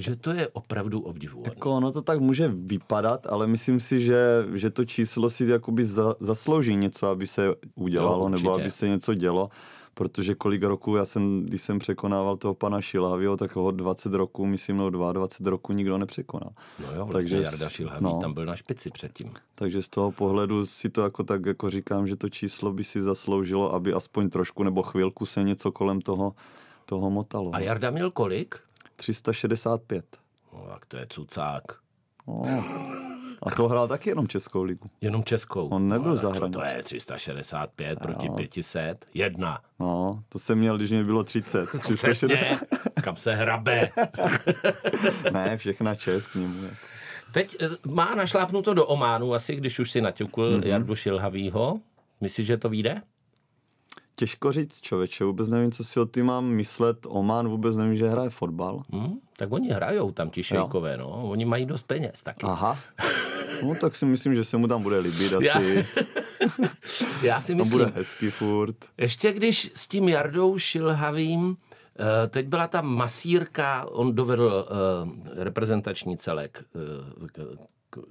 že 0.00 0.16
to 0.16 0.30
je 0.30 0.48
opravdu 0.48 1.00
obdivuhodné. 1.00 1.52
Jako 1.54 1.70
ono 1.70 1.92
to 1.92 2.02
tak 2.02 2.20
může 2.20 2.48
vypadat, 2.48 3.26
ale 3.26 3.46
myslím 3.46 3.80
si, 3.80 4.00
že, 4.00 4.46
že 4.54 4.70
to 4.70 4.84
číslo 4.84 5.30
si 5.30 5.44
jakoby 5.44 5.84
za, 5.84 6.14
zaslouží 6.20 6.76
něco, 6.76 7.06
aby 7.06 7.26
se 7.26 7.54
udělalo, 7.74 8.28
no, 8.28 8.36
nebo 8.36 8.52
aby 8.52 8.70
se 8.70 8.88
něco 8.88 9.14
dělo 9.14 9.50
protože 9.94 10.34
kolik 10.34 10.62
roků, 10.62 10.96
já 10.96 11.04
jsem, 11.04 11.42
když 11.46 11.62
jsem 11.62 11.78
překonával 11.78 12.36
toho 12.36 12.54
pana 12.54 12.80
Šilhavio, 12.80 13.36
tak 13.36 13.56
ho 13.56 13.70
20 13.70 14.14
roků, 14.14 14.46
myslím, 14.46 14.76
no 14.76 14.90
22 14.90 15.50
roků 15.50 15.72
nikdo 15.72 15.98
nepřekonal. 15.98 16.50
No 16.78 16.94
jo, 16.94 17.06
vlastně 17.06 17.30
takže, 17.30 17.44
Jarda 17.44 17.68
Šilhavý 17.68 18.04
no, 18.04 18.18
tam 18.20 18.34
byl 18.34 18.44
na 18.44 18.56
špici 18.56 18.90
předtím. 18.90 19.32
Takže 19.54 19.82
z 19.82 19.88
toho 19.88 20.12
pohledu 20.12 20.66
si 20.66 20.90
to 20.90 21.02
jako 21.02 21.22
tak 21.22 21.46
jako 21.46 21.70
říkám, 21.70 22.06
že 22.06 22.16
to 22.16 22.28
číslo 22.28 22.72
by 22.72 22.84
si 22.84 23.02
zasloužilo, 23.02 23.74
aby 23.74 23.92
aspoň 23.92 24.30
trošku 24.30 24.62
nebo 24.62 24.82
chvilku 24.82 25.26
se 25.26 25.42
něco 25.42 25.72
kolem 25.72 26.00
toho, 26.00 26.34
toho 26.84 27.10
motalo. 27.10 27.54
A 27.54 27.58
Jarda 27.58 27.90
měl 27.90 28.10
kolik? 28.10 28.60
365. 29.00 30.04
No, 30.52 30.66
tak 30.72 30.86
to 30.86 30.96
je 30.96 31.06
cucák. 31.08 31.62
No. 32.26 32.42
A 33.42 33.50
to 33.50 33.68
hrál 33.68 33.88
taky 33.88 34.10
jenom 34.10 34.28
Českou 34.28 34.62
ligu. 34.62 34.88
Jenom 35.00 35.24
Českou. 35.24 35.68
On 35.68 35.88
nebyl 35.88 36.10
no, 36.10 36.16
zahraničí. 36.16 36.52
to 36.52 36.64
je 36.64 36.82
365 36.82 37.98
no. 38.00 38.06
proti 38.06 38.28
500? 38.28 39.06
Jedna. 39.14 39.60
No, 39.78 40.22
to 40.28 40.38
jsem 40.38 40.58
měl, 40.58 40.76
když 40.76 40.90
mě 40.90 41.04
bylo 41.04 41.24
30. 41.24 41.68
360. 41.78 42.60
kam 43.02 43.16
se 43.16 43.34
hrabe. 43.34 43.88
ne, 45.32 45.56
všechna 45.56 45.94
Česk 45.94 46.32
k 46.32 46.34
němu. 46.34 46.68
Teď 47.32 47.56
eh, 47.60 47.68
má 47.86 48.14
našlápnuto 48.14 48.74
do 48.74 48.86
Ománu, 48.86 49.34
asi 49.34 49.56
když 49.56 49.78
už 49.78 49.90
si 49.90 50.00
naťukl 50.00 50.42
mm-hmm. 50.42 50.66
Jardu 50.66 50.94
Šilhavýho. 50.94 51.80
Myslíš, 52.20 52.46
že 52.46 52.56
to 52.56 52.68
vyjde? 52.68 53.02
Těžko 54.20 54.52
říct, 54.52 54.80
člověče, 54.80 55.24
vůbec 55.24 55.48
nevím, 55.48 55.72
co 55.72 55.84
si 55.84 56.00
o 56.00 56.06
ty 56.06 56.22
mám 56.22 56.44
myslet. 56.44 57.06
Oman 57.08 57.48
vůbec 57.48 57.76
nevím, 57.76 57.96
že 57.96 58.08
hraje 58.08 58.30
fotbal. 58.30 58.82
Hmm, 58.92 59.18
tak 59.36 59.52
oni 59.52 59.68
hrajou 59.68 60.12
tam 60.12 60.30
ti 60.30 60.42
šejkové, 60.42 60.96
no. 60.96 61.08
Oni 61.08 61.44
mají 61.44 61.66
dost 61.66 61.82
peněz 61.82 62.22
taky. 62.22 62.46
Aha. 62.46 62.78
No 63.62 63.74
tak 63.74 63.96
si 63.96 64.06
myslím, 64.06 64.34
že 64.34 64.44
se 64.44 64.56
mu 64.56 64.68
tam 64.68 64.82
bude 64.82 64.98
líbit 64.98 65.32
asi. 65.32 65.46
Já, 65.46 65.60
já 67.22 67.40
si 67.40 67.54
myslím. 67.54 67.78
To 67.78 67.84
bude 67.84 67.96
hezký 67.96 68.30
furt. 68.30 68.76
Ještě 68.98 69.32
když 69.32 69.70
s 69.74 69.88
tím 69.88 70.08
Jardou 70.08 70.58
Šilhavým 70.58 71.56
eh, 71.98 72.28
Teď 72.28 72.46
byla 72.46 72.66
ta 72.66 72.80
masírka, 72.80 73.86
on 73.90 74.14
dovedl 74.14 74.66
uh, 75.04 75.44
reprezentační 75.44 76.16
celek 76.16 76.64
uh, 77.96 78.04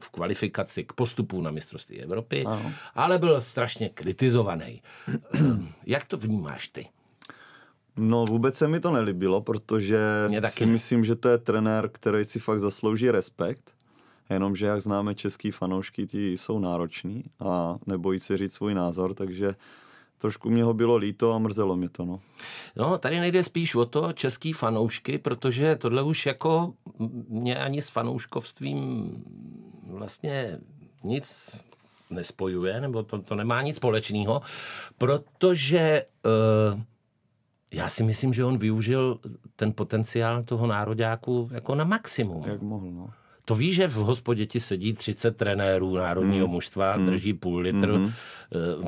v 0.00 0.08
kvalifikaci 0.08 0.84
k 0.84 0.92
postupu 0.92 1.42
na 1.42 1.50
mistrovství 1.50 2.00
Evropy, 2.00 2.44
ano. 2.44 2.72
ale 2.94 3.18
byl 3.18 3.40
strašně 3.40 3.88
kritizovaný. 3.88 4.82
Jak 5.86 6.04
to 6.04 6.16
vnímáš 6.16 6.68
ty? 6.68 6.88
No 7.96 8.24
vůbec 8.24 8.56
se 8.56 8.68
mi 8.68 8.80
to 8.80 8.90
nelíbilo, 8.90 9.40
protože 9.40 9.98
si 10.48 10.66
myslím, 10.66 11.04
že 11.04 11.16
to 11.16 11.28
je 11.28 11.38
trenér, 11.38 11.88
který 11.92 12.24
si 12.24 12.38
fakt 12.38 12.60
zaslouží 12.60 13.10
respekt. 13.10 13.74
Jenomže 14.30 14.66
jak 14.66 14.82
známe 14.82 15.14
český 15.14 15.50
fanoušky, 15.50 16.06
ti 16.06 16.32
jsou 16.32 16.58
nároční 16.58 17.24
a 17.40 17.76
nebojí 17.86 18.20
se 18.20 18.38
říct 18.38 18.52
svůj 18.52 18.74
názor, 18.74 19.14
takže 19.14 19.54
trošku 20.20 20.50
mě 20.50 20.64
ho 20.64 20.74
bylo 20.74 20.96
líto 20.96 21.32
a 21.32 21.38
mrzelo 21.38 21.76
mě 21.76 21.88
to. 21.88 22.04
No. 22.04 22.20
no, 22.76 22.98
tady 22.98 23.20
nejde 23.20 23.42
spíš 23.42 23.74
o 23.74 23.86
to 23.86 24.12
český 24.12 24.52
fanoušky, 24.52 25.18
protože 25.18 25.76
tohle 25.76 26.02
už 26.02 26.26
jako 26.26 26.72
mě 27.28 27.58
ani 27.58 27.82
s 27.82 27.88
fanouškovstvím 27.88 29.12
vlastně 29.86 30.58
nic 31.04 31.60
nespojuje, 32.10 32.80
nebo 32.80 33.02
to, 33.02 33.22
to 33.22 33.34
nemá 33.34 33.62
nic 33.62 33.76
společného, 33.76 34.42
protože 34.98 36.04
uh, 36.74 36.80
já 37.72 37.88
si 37.88 38.02
myslím, 38.02 38.32
že 38.32 38.44
on 38.44 38.58
využil 38.58 39.18
ten 39.56 39.72
potenciál 39.72 40.42
toho 40.42 40.66
nároďáku 40.66 41.48
jako 41.52 41.74
na 41.74 41.84
maximum. 41.84 42.44
Jak 42.46 42.62
mohl, 42.62 42.90
no. 42.90 43.10
To 43.50 43.54
ví, 43.54 43.74
že 43.74 43.88
v 43.88 43.94
hospodě 43.94 44.46
ti 44.46 44.60
sedí 44.60 44.92
30 44.92 45.36
trenérů 45.36 45.94
národního 45.94 46.46
mm. 46.46 46.52
mužstva, 46.52 46.96
mm. 46.96 47.06
drží 47.06 47.34
půl 47.34 47.58
litr, 47.58 47.92
mm. 47.92 48.12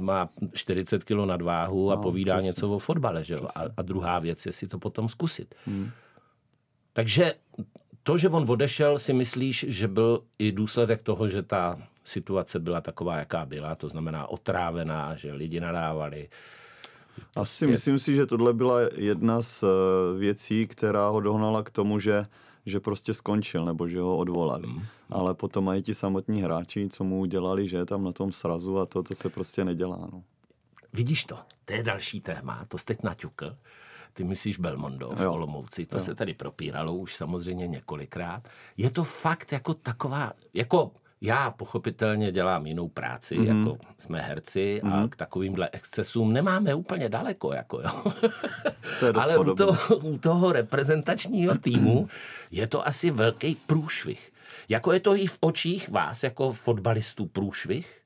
má 0.00 0.28
40 0.52 1.04
kilo 1.04 1.26
nadváhu 1.26 1.92
a 1.92 1.94
no, 1.94 2.02
povídá 2.02 2.34
přesně. 2.34 2.46
něco 2.46 2.70
o 2.70 2.78
fotbale. 2.78 3.24
Že? 3.24 3.36
A, 3.36 3.62
a 3.76 3.82
druhá 3.82 4.18
věc 4.18 4.46
je 4.46 4.52
si 4.52 4.68
to 4.68 4.78
potom 4.78 5.08
zkusit. 5.08 5.54
Mm. 5.66 5.90
Takže 6.92 7.34
to, 8.02 8.18
že 8.18 8.28
on 8.28 8.50
odešel, 8.50 8.98
si 8.98 9.12
myslíš, 9.12 9.66
že 9.68 9.88
byl 9.88 10.22
i 10.38 10.52
důsledek 10.52 11.02
toho, 11.02 11.28
že 11.28 11.42
ta 11.42 11.78
situace 12.04 12.58
byla 12.58 12.80
taková, 12.80 13.16
jaká 13.16 13.46
byla, 13.46 13.74
to 13.74 13.88
znamená 13.88 14.26
otrávená, 14.26 15.16
že 15.16 15.32
lidi 15.32 15.60
nadávali. 15.60 16.28
Asi 17.36 17.64
je... 17.64 17.68
myslím 17.68 17.98
si, 17.98 18.14
že 18.14 18.26
tohle 18.26 18.52
byla 18.52 18.78
jedna 18.96 19.42
z 19.42 19.62
eh, 19.62 20.18
věcí, 20.18 20.66
která 20.66 21.08
ho 21.08 21.20
dohnala 21.20 21.62
k 21.62 21.70
tomu, 21.70 21.98
že 21.98 22.24
že 22.66 22.80
prostě 22.80 23.14
skončil 23.14 23.64
nebo 23.64 23.88
že 23.88 24.00
ho 24.00 24.16
odvolali. 24.16 24.66
Mm. 24.66 24.82
Ale 25.10 25.34
potom 25.34 25.64
mají 25.64 25.82
ti 25.82 25.94
samotní 25.94 26.42
hráči, 26.42 26.88
co 26.88 27.04
mu 27.04 27.20
udělali, 27.20 27.68
že 27.68 27.76
je 27.76 27.86
tam 27.86 28.04
na 28.04 28.12
tom 28.12 28.32
srazu 28.32 28.78
a 28.78 28.86
to, 28.86 29.02
to 29.02 29.14
se 29.14 29.28
prostě 29.28 29.64
nedělá. 29.64 30.08
No. 30.12 30.22
Vidíš 30.92 31.24
to, 31.24 31.38
to 31.64 31.72
je 31.72 31.82
další 31.82 32.20
téma, 32.20 32.64
to 32.68 32.78
jsi 32.78 32.84
teď 32.84 33.02
naťukl. 33.02 33.56
Ty 34.12 34.24
myslíš 34.24 34.58
Belmondo 34.58 35.10
v 35.10 35.20
jo. 35.20 35.32
Olomouci, 35.32 35.86
to 35.86 35.96
jo. 35.96 36.00
se 36.00 36.14
tady 36.14 36.34
propíralo 36.34 36.94
už 36.94 37.16
samozřejmě 37.16 37.68
několikrát. 37.68 38.48
Je 38.76 38.90
to 38.90 39.04
fakt 39.04 39.52
jako 39.52 39.74
taková, 39.74 40.32
jako 40.54 40.90
já 41.24 41.50
pochopitelně 41.50 42.32
dělám 42.32 42.66
jinou 42.66 42.88
práci, 42.88 43.38
mm-hmm. 43.38 43.58
jako 43.58 43.78
jsme 43.98 44.20
herci 44.20 44.80
mm-hmm. 44.84 44.92
a 44.92 44.96
mhm. 44.96 45.08
k 45.08 45.16
takovýmhle 45.16 45.68
excesům 45.72 46.32
nemáme 46.32 46.74
úplně 46.74 47.08
daleko, 47.08 47.52
jako 47.52 47.80
jo. 47.80 48.12
To 49.00 49.06
je 49.06 49.12
Ale 49.12 49.38
u 49.38 49.54
toho, 49.54 49.96
u 49.96 50.18
toho 50.18 50.52
reprezentačního 50.52 51.54
týmu 51.58 52.08
je 52.50 52.68
to 52.68 52.86
asi 52.86 53.10
velký 53.10 53.54
průšvih. 53.54 54.32
Jako 54.68 54.92
je 54.92 55.00
to 55.00 55.16
i 55.16 55.26
v 55.26 55.38
očích 55.40 55.88
vás, 55.88 56.22
jako 56.22 56.52
fotbalistů, 56.52 57.26
průšvih? 57.26 58.01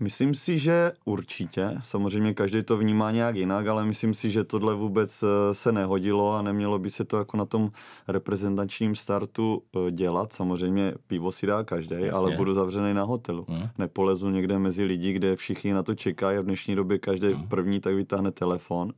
Myslím 0.00 0.34
si, 0.34 0.58
že 0.58 0.92
určitě. 1.04 1.70
Samozřejmě 1.82 2.34
každý 2.34 2.62
to 2.62 2.76
vnímá 2.76 3.10
nějak 3.10 3.36
jinak, 3.36 3.66
ale 3.66 3.84
myslím 3.84 4.14
si, 4.14 4.30
že 4.30 4.44
tohle 4.44 4.74
vůbec 4.74 5.22
eh, 5.22 5.54
se 5.54 5.72
nehodilo 5.72 6.34
a 6.34 6.42
nemělo 6.42 6.78
by 6.78 6.90
se 6.90 7.04
to 7.04 7.16
jako 7.16 7.36
na 7.36 7.44
tom 7.44 7.70
reprezentačním 8.08 8.96
startu 8.96 9.62
eh, 9.76 9.90
dělat. 9.90 10.32
Samozřejmě 10.32 10.94
pivo 11.06 11.32
si 11.32 11.46
dá 11.46 11.64
každý, 11.64 12.10
ale 12.10 12.36
budu 12.36 12.54
zavřený 12.54 12.94
na 12.94 13.02
hotelu. 13.02 13.46
Hmm. 13.48 13.68
Nepolezu 13.78 14.30
někde 14.30 14.58
mezi 14.58 14.84
lidi, 14.84 15.12
kde 15.12 15.36
všichni 15.36 15.72
na 15.72 15.82
to 15.82 15.94
čekají 15.94 16.38
a 16.38 16.40
v 16.40 16.44
dnešní 16.44 16.74
době 16.74 16.98
každý 16.98 17.32
hmm. 17.32 17.48
první 17.48 17.80
tak 17.80 17.94
vytáhne 17.94 18.30
telefon 18.30 18.92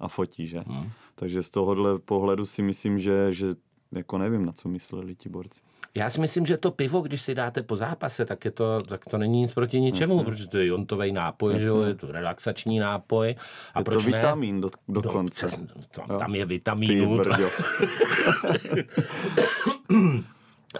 a 0.00 0.08
fotí, 0.08 0.46
že? 0.46 0.64
Hmm. 0.66 0.90
Takže 1.14 1.42
z 1.42 1.50
tohohle 1.50 1.98
pohledu 1.98 2.46
si 2.46 2.62
myslím, 2.62 2.98
že, 2.98 3.34
že 3.34 3.46
jako 3.92 4.18
nevím, 4.18 4.46
na 4.46 4.52
co 4.52 4.68
mysleli 4.68 5.14
ti 5.14 5.28
borci. 5.28 5.60
Já 5.98 6.10
si 6.10 6.20
myslím, 6.20 6.46
že 6.46 6.56
to 6.56 6.70
pivo, 6.70 7.00
když 7.00 7.22
si 7.22 7.34
dáte 7.34 7.62
po 7.62 7.76
zápase, 7.76 8.24
tak, 8.24 8.44
je 8.44 8.50
to, 8.50 8.80
tak 8.80 9.04
to 9.04 9.18
není 9.18 9.40
nic 9.40 9.52
proti 9.52 9.80
ničemu, 9.80 10.12
Jasně. 10.12 10.24
protože 10.24 10.48
to 10.48 10.58
je 10.58 10.66
jontový 10.66 11.12
nápoj, 11.12 11.60
že 11.60 11.66
je 11.86 11.94
to 11.94 12.12
relaxační 12.12 12.78
nápoj. 12.78 13.34
A 13.74 13.78
je 13.78 13.84
proč 13.84 14.04
to 14.04 14.10
vitamin 14.10 14.54
ne? 14.54 14.60
do, 14.60 14.70
dokonce. 14.88 15.46
Do, 15.46 15.66
tam, 15.90 16.18
tam 16.18 16.34
je 16.34 16.46
vitamínu. 16.46 17.20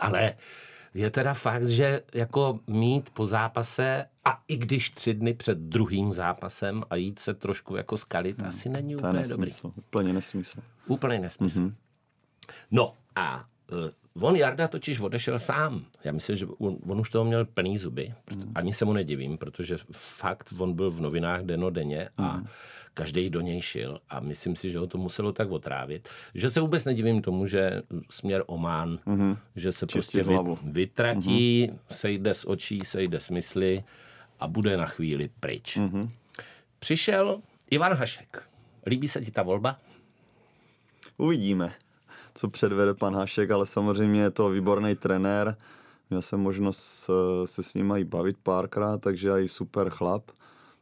Ale 0.01 0.35
je 0.95 1.11
teda 1.11 1.35
fakt, 1.35 1.67
že 1.67 2.03
jako 2.15 2.61
mít 2.67 3.11
po 3.11 3.27
zápase 3.27 4.05
a 4.25 4.43
i 4.49 4.57
když 4.57 4.91
tři 4.91 5.15
dny 5.15 5.35
před 5.35 5.59
druhým 5.59 6.13
zápasem 6.13 6.83
a 6.91 6.97
jít 6.97 7.19
se 7.19 7.35
trošku 7.35 7.77
jako 7.77 7.97
skalit, 7.97 8.39
hmm. 8.39 8.49
asi 8.49 8.69
není 8.69 8.97
úplně 8.97 9.25
dobrý. 9.29 9.51
Úplně 9.77 10.13
nesmysl. 10.13 10.61
Úplně 10.87 11.19
nesmysl. 11.19 11.61
Mm-hmm. 11.61 11.75
No 12.71 12.93
a 13.17 13.45
uh, 13.73 13.79
on 14.21 14.37
Jarda 14.37 14.69
totiž 14.69 15.01
odešel 15.01 15.39
sám. 15.39 15.85
Já 16.05 16.13
myslím, 16.13 16.37
že 16.37 16.47
on, 16.47 16.77
on 16.89 17.01
už 17.01 17.11
toho 17.11 17.25
měl 17.25 17.45
plný 17.45 17.79
zuby. 17.79 18.15
Mm. 18.35 18.53
Ani 18.55 18.73
se 18.73 18.85
mu 18.85 18.93
nedivím, 18.93 19.39
protože 19.39 19.79
fakt 19.93 20.55
on 20.59 20.75
byl 20.75 20.91
v 20.91 21.01
novinách 21.01 21.43
denodenně 21.43 22.09
a 22.17 22.37
mm. 22.37 22.47
každý 22.95 23.31
do 23.31 23.41
něj 23.41 23.61
šil 23.61 24.01
a 24.09 24.21
myslím 24.21 24.57
si, 24.57 24.71
že 24.71 24.79
ho 24.79 24.87
to 24.87 24.99
muselo 24.99 25.33
tak 25.33 25.51
otrávit, 25.51 26.09
že 26.35 26.51
se 26.51 26.61
vůbec 26.61 26.85
nedivím 26.85 27.23
tomu, 27.23 27.47
že 27.47 27.83
směr 28.11 28.45
Oman, 28.47 28.99
mm. 29.07 29.37
že 29.57 29.73
se 29.73 29.87
Čistě 29.87 30.25
prostě 30.25 30.43
vy, 30.65 30.73
vytratí, 30.73 31.69
mm. 31.71 31.79
sejde 31.91 32.35
z 32.35 32.45
očí, 32.45 32.81
sejde 32.81 33.21
z 33.21 33.31
mysli 33.31 33.85
a 34.41 34.49
bude 34.49 34.77
na 34.77 34.87
chvíli 34.87 35.31
pryč. 35.41 35.77
Mm. 35.77 36.11
Přišel 36.79 37.41
Ivan 37.71 37.93
Hašek. 37.93 38.43
Líbí 38.87 39.09
se 39.09 39.21
ti 39.21 39.31
ta 39.31 39.43
volba? 39.43 39.79
Uvidíme 41.17 41.73
co 42.39 42.49
předvede 42.49 42.95
pan 42.95 43.15
Hašek, 43.17 43.51
ale 43.51 43.67
samozřejmě 43.67 44.21
je 44.21 44.31
to 44.31 44.51
výborný 44.51 44.95
trenér. 44.95 45.57
Měl 46.11 46.23
jsem 46.23 46.41
možnost 46.41 47.11
se 47.45 47.63
s 47.63 47.75
ním 47.75 47.93
i 47.93 48.05
bavit 48.05 48.37
párkrát, 48.43 48.99
takže 48.99 49.31
i 49.31 49.49
super 49.49 49.91
chlap. 49.91 50.31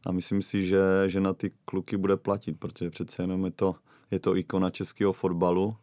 A 0.06 0.12
myslím 0.12 0.42
si, 0.42 0.66
že, 0.66 0.80
že 1.06 1.20
na 1.20 1.32
ty 1.32 1.52
kluky 1.64 1.96
bude 1.96 2.16
platit, 2.16 2.58
protože 2.58 2.90
přece 2.90 3.22
jenom 3.22 3.44
je 3.44 3.50
to, 3.50 3.74
je 4.10 4.20
to 4.20 4.36
ikona 4.36 4.70
českého 4.70 5.12
fotbalu 5.12 5.76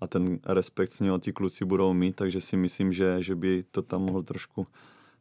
a 0.00 0.06
ten 0.06 0.38
respekt 0.46 0.92
s 0.92 1.00
něho 1.00 1.18
ti 1.18 1.32
kluci 1.32 1.64
budou 1.64 1.94
mít, 1.94 2.16
takže 2.16 2.40
si 2.40 2.56
myslím, 2.56 2.92
že, 2.92 3.22
že 3.22 3.34
by 3.34 3.64
to 3.70 3.82
tam 3.82 4.02
mohl 4.02 4.22
trošku 4.22 4.66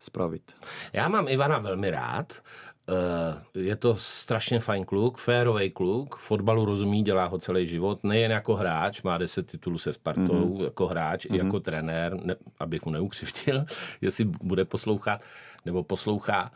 spravit. 0.04 0.54
Já 0.94 1.08
mám 1.08 1.28
Ivana 1.28 1.60
velmi 1.60 1.92
rád. 1.92 2.42
Eh, 2.90 3.60
je 3.60 3.76
to 3.76 3.96
strašně 3.96 4.60
fajn 4.60 4.86
kluk, 4.86 5.18
férový 5.18 5.72
kluk, 5.72 6.16
fotbalu 6.16 6.66
rozumí, 6.66 7.04
dělá 7.04 7.26
ho 7.26 7.38
celý 7.38 7.68
život, 7.68 8.04
nejen 8.04 8.32
jako 8.32 8.56
hráč, 8.56 9.02
má 9.02 9.18
deset 9.18 9.48
titulů 9.52 9.78
se 9.78 9.94
Spartou, 9.94 10.56
mm-hmm. 10.56 10.64
jako 10.64 10.88
hráč 10.88 11.26
mm-hmm. 11.26 11.36
i 11.36 11.38
jako 11.38 11.60
trenér, 11.60 12.14
ne, 12.24 12.36
abych 12.60 12.86
mu 12.86 12.92
neukřivtil, 12.92 13.66
jestli 14.02 14.26
bude 14.26 14.66
poslouchat 14.66 15.24
nebo 15.66 15.84
poslouchá. 15.84 16.52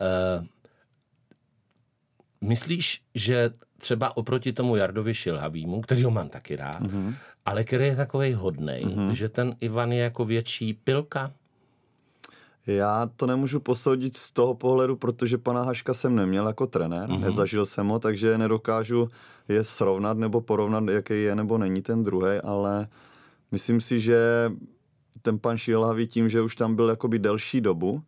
Uh, 0.00 0.46
myslíš, 2.40 3.02
že 3.14 3.50
třeba 3.78 4.16
oproti 4.16 4.52
tomu 4.52 4.76
Jardovi 4.76 5.14
Šilhavýmu, 5.14 5.80
který 5.80 6.04
ho 6.04 6.10
mám 6.10 6.28
taky 6.28 6.56
rád, 6.56 6.82
mm-hmm. 6.82 7.14
ale 7.46 7.64
který 7.64 7.84
je 7.84 7.96
takový 7.96 8.32
hodnej, 8.32 8.84
mm-hmm. 8.84 9.10
že 9.10 9.28
ten 9.28 9.56
Ivan 9.60 9.92
je 9.92 10.02
jako 10.02 10.24
větší 10.24 10.74
pilka? 10.74 11.32
Já 12.66 13.10
to 13.16 13.26
nemůžu 13.26 13.60
posoudit 13.60 14.16
z 14.16 14.30
toho 14.30 14.54
pohledu, 14.54 14.96
protože 14.96 15.38
pana 15.38 15.62
Haška 15.62 15.94
jsem 15.94 16.16
neměl 16.16 16.46
jako 16.46 16.66
trenér, 16.66 17.10
mm-hmm. 17.10 17.20
nezažil 17.20 17.66
jsem 17.66 17.88
ho, 17.88 17.98
takže 17.98 18.38
nedokážu 18.38 19.08
je 19.48 19.64
srovnat 19.64 20.18
nebo 20.18 20.40
porovnat, 20.40 20.84
jaký 20.88 21.22
je 21.22 21.34
nebo 21.34 21.58
není 21.58 21.82
ten 21.82 22.02
druhý, 22.02 22.38
ale 22.44 22.88
myslím 23.52 23.80
si, 23.80 24.00
že 24.00 24.50
ten 25.22 25.38
pan 25.38 25.58
Šilhavý 25.58 26.06
tím, 26.06 26.28
že 26.28 26.40
už 26.40 26.56
tam 26.56 26.74
byl 26.74 26.88
jakoby 26.88 27.18
delší 27.18 27.60
dobu, 27.60 28.02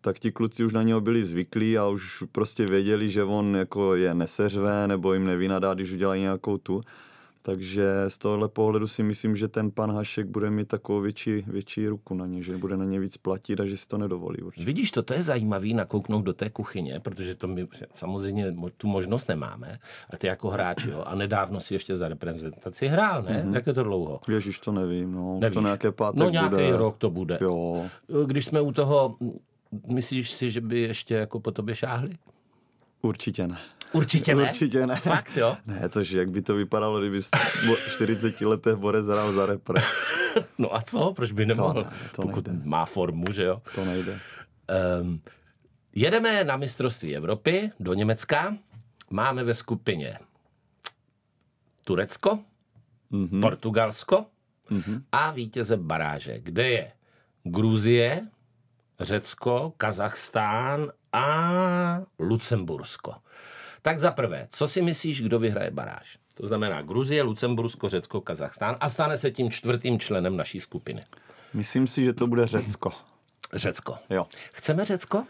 tak 0.00 0.18
ti 0.18 0.32
kluci 0.32 0.64
už 0.64 0.72
na 0.72 0.82
něho 0.82 1.00
byli 1.00 1.24
zvyklí 1.24 1.78
a 1.78 1.88
už 1.88 2.24
prostě 2.32 2.66
věděli, 2.66 3.10
že 3.10 3.24
on 3.24 3.56
jako 3.56 3.94
je 3.94 4.14
neseřve 4.14 4.88
nebo 4.88 5.14
jim 5.14 5.26
nevynadá, 5.26 5.74
když 5.74 5.92
udělají 5.92 6.22
nějakou 6.22 6.58
tu. 6.58 6.80
Takže 7.44 7.84
z 8.08 8.18
tohohle 8.18 8.48
pohledu 8.48 8.86
si 8.88 9.02
myslím, 9.02 9.36
že 9.36 9.48
ten 9.48 9.70
pan 9.70 9.92
Hašek 9.92 10.26
bude 10.26 10.50
mít 10.50 10.68
takovou 10.68 11.00
větší, 11.00 11.44
větší 11.46 11.88
ruku 11.88 12.14
na 12.14 12.26
ně, 12.26 12.42
že 12.42 12.56
bude 12.56 12.76
na 12.76 12.84
ně 12.84 13.00
víc 13.00 13.16
platit 13.16 13.60
a 13.60 13.66
že 13.66 13.76
si 13.76 13.88
to 13.88 13.98
nedovolí. 13.98 14.42
Určitě. 14.42 14.66
Vidíš, 14.66 14.90
to, 14.90 15.02
to 15.02 15.14
je 15.14 15.22
zajímavé 15.22 15.68
nakouknout 15.68 16.24
do 16.24 16.32
té 16.32 16.50
kuchyně, 16.50 17.00
protože 17.00 17.34
to 17.34 17.48
my 17.48 17.68
samozřejmě 17.94 18.54
tu 18.76 18.88
možnost 18.88 19.28
nemáme, 19.28 19.78
ale 20.10 20.18
ty 20.18 20.26
jako 20.26 20.50
hráč, 20.50 20.84
jo, 20.84 21.02
a 21.06 21.14
nedávno 21.14 21.60
si 21.60 21.74
ještě 21.74 21.96
za 21.96 22.08
reprezentaci 22.08 22.86
hrál, 22.86 23.22
ne? 23.22 23.44
Mm-hmm. 23.46 23.54
Jak 23.54 23.66
je 23.66 23.72
to 23.72 23.82
dlouho? 23.82 24.20
Ježíš, 24.28 24.58
to 24.60 24.72
nevím, 24.72 25.12
no, 25.12 25.38
Nevíš. 25.40 25.54
to 25.54 25.60
nějaké 25.60 25.92
pátek 25.92 26.18
No 26.20 26.30
nějaký 26.30 26.48
bude. 26.50 26.76
rok 26.76 26.96
to 26.98 27.10
bude. 27.10 27.38
Jo. 27.40 27.86
Když 28.26 28.46
jsme 28.46 28.60
u 28.60 28.72
toho, 28.72 29.16
myslíš 29.86 30.30
si, 30.30 30.50
že 30.50 30.60
by 30.60 30.80
ještě 30.80 31.14
jako 31.14 31.40
po 31.40 31.50
tobě 31.50 31.74
šáhli? 31.74 32.10
Určitě 33.02 33.46
ne. 33.48 33.58
Určitě 33.92 34.34
ne? 34.34 34.42
Určitě 34.42 34.86
ne. 34.86 34.96
Fakt, 34.96 35.36
jo? 35.36 35.56
Ne, 35.66 35.88
to, 35.88 36.02
že 36.02 36.18
jak 36.18 36.30
by 36.30 36.42
to 36.42 36.54
vypadalo, 36.54 37.00
kdyby 37.00 37.20
40 37.88 38.40
letech 38.40 38.76
Borec 38.76 39.06
hrál 39.06 39.32
za 39.32 39.46
repre. 39.46 39.82
no 40.58 40.76
a 40.76 40.82
co? 40.82 41.12
Proč 41.12 41.32
by 41.32 41.46
nemohl? 41.46 41.84
To, 41.84 41.90
ne, 41.90 41.96
to 42.16 42.22
Pokud 42.22 42.46
nejde. 42.46 42.62
má 42.64 42.84
formu, 42.84 43.24
že 43.32 43.44
jo? 43.44 43.62
To 43.74 43.84
nejde. 43.84 44.18
Um, 45.00 45.20
jedeme 45.94 46.44
na 46.44 46.56
mistrovství 46.56 47.16
Evropy 47.16 47.70
do 47.80 47.94
Německa. 47.94 48.56
Máme 49.10 49.44
ve 49.44 49.54
skupině 49.54 50.18
Turecko, 51.84 52.38
mm-hmm. 53.12 53.40
Portugalsko 53.40 54.26
mm-hmm. 54.70 55.02
a 55.12 55.30
vítěze 55.30 55.76
baráže, 55.76 56.38
kde 56.40 56.68
je 56.68 56.92
Gruzie, 57.44 58.26
Řecko, 59.00 59.72
Kazachstán 59.76 60.92
a 61.12 62.02
Lucembursko. 62.18 63.14
Tak 63.82 63.98
za 63.98 64.10
prvé, 64.10 64.48
co 64.50 64.68
si 64.68 64.82
myslíš, 64.82 65.22
kdo 65.22 65.38
vyhraje 65.38 65.70
baráž? 65.70 66.18
To 66.34 66.46
znamená 66.46 66.82
Gruzie, 66.82 67.22
Lucembursko, 67.22 67.88
Řecko, 67.88 68.20
Kazachstán 68.20 68.76
a 68.80 68.88
stane 68.88 69.16
se 69.16 69.30
tím 69.30 69.50
čtvrtým 69.50 69.98
členem 69.98 70.36
naší 70.36 70.60
skupiny. 70.60 71.04
Myslím 71.54 71.86
si, 71.86 72.04
že 72.04 72.12
to 72.12 72.26
bude 72.26 72.46
Řecko. 72.46 72.92
Řecko. 73.52 73.98
Jo. 74.10 74.26
Chceme 74.52 74.84
Řecko? 74.84 75.24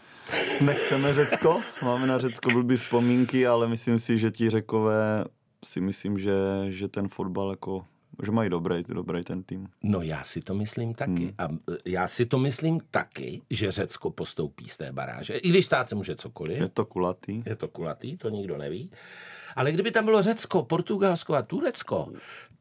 Nechceme 0.61 1.13
Řecko, 1.13 1.61
máme 1.81 2.07
na 2.07 2.17
Řecko 2.17 2.49
blbý 2.49 2.75
vzpomínky, 2.75 3.47
ale 3.47 3.67
myslím 3.67 3.99
si, 3.99 4.19
že 4.19 4.31
ti 4.31 4.49
Řekové 4.49 5.25
si 5.65 5.81
myslím, 5.81 6.19
že, 6.19 6.33
že 6.69 6.87
ten 6.87 7.07
fotbal 7.07 7.49
jako 7.49 7.85
že 8.23 8.31
mají 8.31 8.49
dobrý, 8.49 8.83
dobrý 8.87 9.23
ten 9.23 9.43
tým. 9.43 9.67
No 9.83 10.01
já 10.01 10.23
si 10.23 10.41
to 10.41 10.53
myslím 10.53 10.93
taky. 10.93 11.11
Hmm. 11.11 11.33
A 11.37 11.43
e, 11.43 11.77
já 11.85 12.07
si 12.07 12.25
to 12.25 12.37
myslím 12.37 12.79
taky, 12.91 13.41
že 13.49 13.71
Řecko 13.71 14.11
postoupí 14.11 14.69
z 14.69 14.77
té 14.77 14.91
baráže. 14.91 15.33
I 15.37 15.49
když 15.49 15.65
stát 15.65 15.89
se 15.89 15.95
může 15.95 16.15
cokoliv. 16.15 16.57
Je 16.57 16.69
to 16.69 16.85
kulatý. 16.85 17.43
Je 17.45 17.55
to 17.55 17.67
kulatý, 17.67 18.17
to 18.17 18.29
nikdo 18.29 18.57
neví. 18.57 18.91
Ale 19.55 19.71
kdyby 19.71 19.91
tam 19.91 20.05
bylo 20.05 20.21
Řecko, 20.21 20.63
Portugalsko 20.63 21.35
a 21.35 21.41
Turecko, 21.41 22.09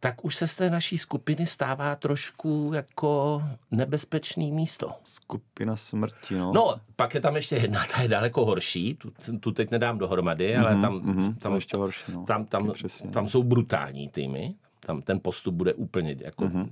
tak 0.01 0.25
už 0.25 0.37
se 0.37 0.49
z 0.49 0.57
té 0.57 0.71
naší 0.71 0.99
skupiny 0.99 1.47
stává 1.47 1.97
trošku 1.97 2.71
jako 2.75 3.43
nebezpečný 3.71 4.53
místo. 4.53 4.93
Skupina 5.03 5.77
smrti, 5.77 6.35
no. 6.35 6.53
No, 6.53 6.75
pak 6.97 7.15
je 7.15 7.21
tam 7.21 7.37
ještě 7.37 7.57
jedna, 7.57 7.85
ta 7.95 8.03
je 8.03 8.09
daleko 8.09 8.45
horší, 8.45 8.95
tu, 8.95 9.13
tu 9.41 9.53
teď 9.53 9.71
nedám 9.71 9.99
dohromady, 9.99 10.55
mm-hmm, 10.55 10.61
ale 10.61 10.81
tam, 10.81 11.01
mm-hmm, 11.01 11.37
tam, 11.37 11.55
ještě 11.55 11.77
horší, 11.77 12.13
no. 12.13 12.25
tam, 12.25 12.45
tam, 12.45 12.73
tam 13.13 13.29
jsou 13.29 13.43
brutální 13.43 14.09
týmy, 14.09 14.55
tam 14.87 15.03
ten 15.03 15.21
postup 15.21 15.55
bude 15.55 15.75
úplně 15.75 16.17
jako... 16.21 16.45
Mm-hmm. 16.45 16.69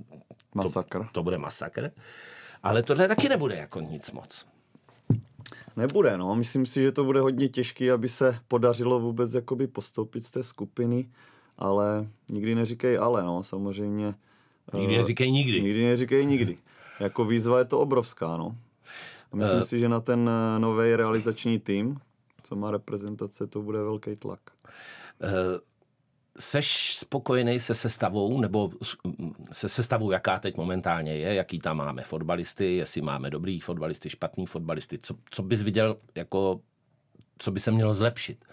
Masakr. 0.55 0.97
To, 0.99 1.09
to 1.11 1.23
bude 1.23 1.37
masakr. 1.37 1.91
Ale 2.63 2.83
tohle 2.83 3.07
taky 3.07 3.29
nebude 3.29 3.55
jako 3.55 3.81
nic 3.81 4.11
moc. 4.11 4.45
Nebude, 5.75 6.17
no. 6.17 6.35
Myslím 6.35 6.65
si, 6.65 6.81
že 6.81 6.91
to 6.91 7.03
bude 7.03 7.19
hodně 7.19 7.47
těžké, 7.47 7.91
aby 7.91 8.09
se 8.09 8.39
podařilo 8.47 8.99
vůbec 8.99 9.33
jakoby 9.33 9.67
postoupit 9.67 10.25
z 10.25 10.31
té 10.31 10.43
skupiny, 10.43 11.09
ale 11.57 12.07
nikdy 12.29 12.55
neříkej 12.55 12.97
ale, 12.97 13.23
no. 13.23 13.43
Samozřejmě. 13.43 14.13
Nikdy 14.73 14.97
neříkej 14.97 15.31
nikdy. 15.31 15.61
Nikdy 15.61 15.83
neříkej 15.83 16.25
nikdy. 16.25 16.57
Jako 16.99 17.25
výzva 17.25 17.59
je 17.59 17.65
to 17.65 17.79
obrovská, 17.79 18.37
no. 18.37 18.55
A 19.31 19.35
myslím 19.35 19.59
uh, 19.59 19.65
si, 19.65 19.79
že 19.79 19.89
na 19.89 19.99
ten 19.99 20.29
eh, 20.29 20.59
nový 20.59 20.95
realizační 20.95 21.59
tým, 21.59 21.97
co 22.43 22.55
má 22.55 22.71
reprezentace, 22.71 23.47
to 23.47 23.61
bude 23.61 23.83
velký 23.83 24.15
tlak. 24.15 24.39
Uh, 25.23 25.29
Seš 26.39 26.95
spokojený 26.95 27.59
se 27.59 27.73
sestavou, 27.73 28.41
nebo 28.41 28.69
se 29.51 29.69
sestavou, 29.69 30.11
jaká 30.11 30.39
teď 30.39 30.57
momentálně 30.57 31.15
je, 31.15 31.33
jaký 31.33 31.59
tam 31.59 31.77
máme 31.77 32.03
fotbalisty, 32.03 32.75
jestli 32.75 33.01
máme 33.01 33.29
dobrý 33.29 33.59
fotbalisty, 33.59 34.09
špatný 34.09 34.45
fotbalisty, 34.45 34.99
co, 35.01 35.15
co 35.31 35.43
bys 35.43 35.61
viděl 35.61 35.97
jako 36.15 36.59
co 37.37 37.51
by 37.51 37.59
se 37.59 37.71
mělo 37.71 37.93
zlepšit. 37.93 38.45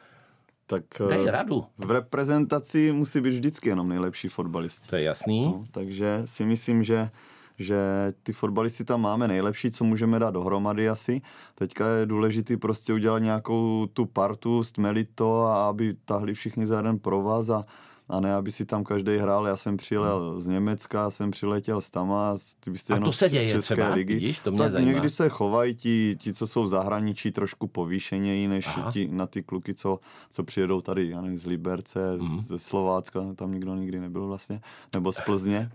Tak 0.66 0.84
Dej 1.08 1.28
eh, 1.28 1.30
radu. 1.30 1.66
v 1.78 1.90
reprezentaci 1.90 2.92
musí 2.92 3.20
být 3.20 3.30
vždycky 3.30 3.68
jenom 3.68 3.88
nejlepší 3.88 4.28
fotbalisti. 4.28 4.88
To 4.88 4.96
je 4.96 5.02
jasný. 5.02 5.44
No, 5.44 5.64
takže 5.70 6.22
si 6.24 6.44
myslím, 6.44 6.84
že 6.84 7.10
že 7.58 8.12
ty 8.22 8.32
fotbalisty 8.32 8.84
tam 8.84 9.00
máme 9.00 9.28
nejlepší, 9.28 9.70
co 9.70 9.84
můžeme 9.84 10.18
dát 10.18 10.30
dohromady 10.30 10.88
asi. 10.88 11.20
Teďka 11.54 11.88
je 11.88 12.06
důležité 12.06 12.56
prostě 12.56 12.92
udělat 12.92 13.18
nějakou 13.18 13.86
tu 13.92 14.06
partu, 14.06 14.64
stmelit 14.64 15.08
to 15.14 15.42
a 15.42 15.68
aby 15.68 15.96
tahli 16.04 16.34
všichni 16.34 16.66
za 16.66 16.76
jeden 16.76 16.98
provaz 16.98 17.48
a, 17.48 17.62
a 18.08 18.20
ne, 18.20 18.34
aby 18.34 18.52
si 18.52 18.64
tam 18.64 18.84
každý 18.84 19.16
hrál. 19.16 19.46
Já 19.46 19.56
jsem 19.56 19.76
přijel 19.76 20.40
z 20.40 20.46
Německa, 20.46 20.98
já 21.02 21.10
jsem 21.10 21.30
přiletěl 21.30 21.80
z 21.80 21.90
Tama, 21.90 22.36
ty 22.60 22.70
byste 22.70 22.92
A 22.92 22.96
jenom 22.96 23.04
to 23.04 23.12
se 23.12 23.28
z 23.28 23.32
děje 23.32 23.52
České 23.52 23.74
třeba, 23.74 23.94
ligy. 23.94 24.14
vidíš, 24.14 24.38
to 24.38 24.50
mě 24.50 24.58
tak 24.58 24.72
zajímá. 24.72 24.92
někdy 24.92 25.10
se 25.10 25.28
chovají 25.28 25.74
ti, 25.74 26.16
ti, 26.20 26.32
co 26.34 26.46
jsou 26.46 26.62
v 26.62 26.68
zahraničí, 26.68 27.30
trošku 27.32 27.66
povýšeněji 27.66 28.48
než 28.48 28.66
Aha. 28.66 28.92
ti, 28.92 29.08
na 29.08 29.26
ty 29.26 29.42
kluky, 29.42 29.74
co, 29.74 29.98
co 30.30 30.44
přijedou 30.44 30.80
tady, 30.80 31.08
já 31.10 31.20
nevím, 31.20 31.38
z 31.38 31.46
Liberce, 31.46 32.16
Mhm. 32.16 32.32
mm. 32.34 32.40
ze 32.40 32.58
Slovácka, 32.58 33.20
tam 33.36 33.52
nikdo 33.52 33.74
nikdy 33.74 34.00
nebyl 34.00 34.26
vlastně, 34.26 34.60
nebo 34.94 35.12
z 35.12 35.20
Plzně. 35.20 35.70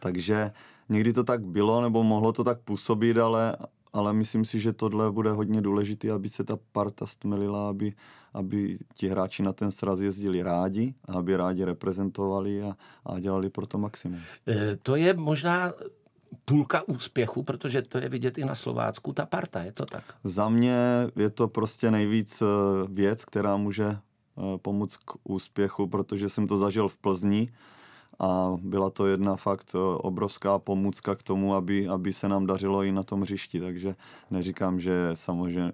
Takže 0.00 0.52
někdy 0.92 1.12
to 1.12 1.24
tak 1.24 1.44
bylo, 1.44 1.80
nebo 1.82 2.02
mohlo 2.02 2.32
to 2.32 2.44
tak 2.44 2.60
působit, 2.60 3.18
ale, 3.18 3.56
ale 3.92 4.12
myslím 4.12 4.44
si, 4.44 4.60
že 4.60 4.72
tohle 4.72 5.12
bude 5.12 5.30
hodně 5.30 5.60
důležité, 5.60 6.10
aby 6.10 6.28
se 6.28 6.44
ta 6.44 6.58
parta 6.72 7.06
stmelila, 7.06 7.68
aby, 7.68 7.92
aby 8.34 8.78
ti 8.94 9.08
hráči 9.08 9.42
na 9.42 9.52
ten 9.52 9.70
sraz 9.70 10.00
jezdili 10.00 10.42
rádi, 10.42 10.94
a 11.08 11.12
aby 11.12 11.36
rádi 11.36 11.64
reprezentovali 11.64 12.62
a, 12.62 12.76
a 13.06 13.20
dělali 13.20 13.50
pro 13.50 13.66
to 13.66 13.78
maximum. 13.78 14.20
E, 14.48 14.76
To 14.76 14.96
je 14.96 15.14
možná 15.14 15.72
půlka 16.44 16.88
úspěchu, 16.88 17.42
protože 17.42 17.82
to 17.82 17.98
je 17.98 18.08
vidět 18.08 18.38
i 18.38 18.44
na 18.44 18.54
Slovácku, 18.54 19.12
ta 19.12 19.26
parta, 19.26 19.62
je 19.62 19.72
to 19.72 19.86
tak. 19.86 20.04
Za 20.24 20.48
mě 20.48 20.76
je 21.16 21.30
to 21.30 21.48
prostě 21.48 21.90
nejvíc 21.90 22.42
eh, 22.42 22.46
věc, 22.88 23.24
která 23.24 23.56
může 23.56 23.84
eh, 23.84 23.98
pomoct 24.56 24.96
k 24.96 25.12
úspěchu, 25.24 25.86
protože 25.86 26.28
jsem 26.28 26.46
to 26.46 26.58
zažil 26.58 26.88
v 26.88 26.98
Plzni 26.98 27.52
a 28.22 28.56
byla 28.62 28.90
to 28.90 29.06
jedna 29.06 29.36
fakt 29.36 29.72
eh, 29.74 29.78
obrovská 29.78 30.58
pomůcka 30.58 31.14
k 31.14 31.22
tomu, 31.22 31.54
aby, 31.54 31.88
aby 31.88 32.12
se 32.12 32.28
nám 32.28 32.46
dařilo 32.46 32.82
i 32.82 32.92
na 32.92 33.02
tom 33.02 33.20
hřišti, 33.22 33.60
takže 33.60 33.94
neříkám, 34.30 34.80
že 34.80 35.10
samozřejmě, 35.14 35.72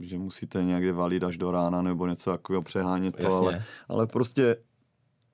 že 0.00 0.18
musíte 0.18 0.62
někde 0.64 0.92
valit 0.92 1.24
až 1.24 1.36
do 1.38 1.50
rána 1.50 1.82
nebo 1.82 2.06
něco 2.06 2.30
takového 2.30 2.62
přehánět 2.62 3.16
to, 3.16 3.22
Jasně. 3.24 3.38
ale, 3.48 3.62
ale 3.88 4.06
prostě 4.06 4.56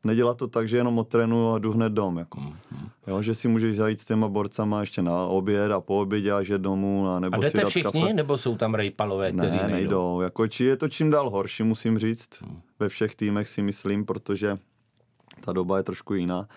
nedělat 0.05 0.37
to 0.37 0.49
tak, 0.49 0.69
že 0.69 0.77
jenom 0.77 0.99
otrénuju 0.99 1.49
a 1.53 1.59
jdu 1.59 1.73
hned 1.73 1.93
dom. 1.93 2.17
Jako. 2.19 2.41
Mhm. 2.41 2.89
Jo, 3.07 3.23
že 3.23 3.35
si 3.35 3.49
můžeš 3.49 3.77
zajít 3.77 4.01
s 4.01 4.05
těma 4.05 4.29
borcama 4.29 4.81
ještě 4.81 5.03
na 5.03 5.25
oběd 5.27 5.73
a 5.73 5.81
po 5.81 6.01
obědě 6.01 6.33
až 6.33 6.49
jít 6.49 6.61
domů 6.61 7.09
a 7.09 7.21
nebo 7.21 7.35
A 7.37 7.39
si 7.39 7.45
jdete 7.45 7.61
dát 7.61 7.69
všichni, 7.69 8.01
kafe. 8.03 8.13
nebo 8.15 8.39
jsou 8.39 8.57
tam 8.57 8.75
rejpalové, 8.75 9.33
kteří 9.33 9.57
Ne, 9.57 9.63
nejdou? 9.63 9.73
nejdou. 9.73 10.21
Jako, 10.21 10.49
či 10.49 10.65
je 10.65 10.77
to 10.77 10.89
čím 10.89 11.11
dál 11.11 11.31
horší, 11.31 11.63
musím 11.63 11.99
říct. 11.99 12.29
Ve 12.79 12.89
všech 12.89 13.15
týmech 13.15 13.49
si 13.49 13.63
myslím, 13.63 14.05
protože 14.07 14.59
ta 15.45 15.53
doba 15.53 15.77
je 15.77 15.83
trošku 15.83 16.15
jiná. 16.15 16.49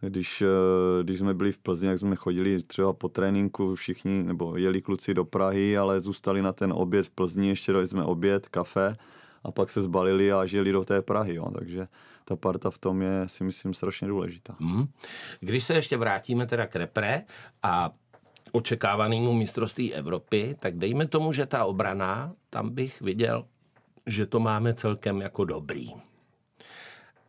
Když, 0.00 0.42
eh, 0.42 1.02
když 1.02 1.18
jsme 1.18 1.34
byli 1.34 1.52
v 1.52 1.58
Plzni, 1.58 1.88
jak 1.88 1.98
jsme 1.98 2.16
chodili 2.16 2.62
třeba 2.62 2.92
po 2.92 3.08
tréninku 3.08 3.74
všichni, 3.74 4.22
nebo 4.22 4.56
jeli 4.56 4.82
kluci 4.82 5.14
do 5.14 5.24
Prahy, 5.24 5.78
ale 5.78 6.00
zůstali 6.00 6.42
na 6.42 6.52
ten 6.52 6.72
oběd 6.72 7.06
v 7.06 7.10
Plzni, 7.10 7.48
ještě 7.48 7.72
dali 7.72 7.88
jsme 7.88 8.04
oběd, 8.04 8.48
kafe 8.48 8.96
a 9.44 9.50
pak 9.50 9.70
se 9.70 9.82
zbalili 9.82 10.32
a 10.32 10.46
žili 10.46 10.72
do 10.72 10.84
té 10.84 11.02
Prahy. 11.02 11.34
Jo. 11.34 11.50
Takže 11.58 11.88
ta 12.24 12.36
parta 12.36 12.70
v 12.70 12.78
tom 12.78 13.02
je, 13.02 13.24
si 13.26 13.44
myslím, 13.44 13.74
strašně 13.74 14.08
důležitá. 14.08 14.56
Hmm. 14.60 14.86
Když 15.40 15.64
se 15.64 15.74
ještě 15.74 15.96
vrátíme 15.96 16.46
teda 16.46 16.66
k 16.66 16.76
repre 16.76 17.22
a 17.62 17.90
očekávanému 18.52 19.32
mistrovství 19.32 19.94
Evropy, 19.94 20.56
tak 20.60 20.78
dejme 20.78 21.06
tomu, 21.06 21.32
že 21.32 21.46
ta 21.46 21.64
obrana, 21.64 22.32
tam 22.50 22.70
bych 22.70 23.00
viděl, 23.00 23.46
že 24.06 24.26
to 24.26 24.40
máme 24.40 24.74
celkem 24.74 25.20
jako 25.20 25.44
dobrý. 25.44 25.92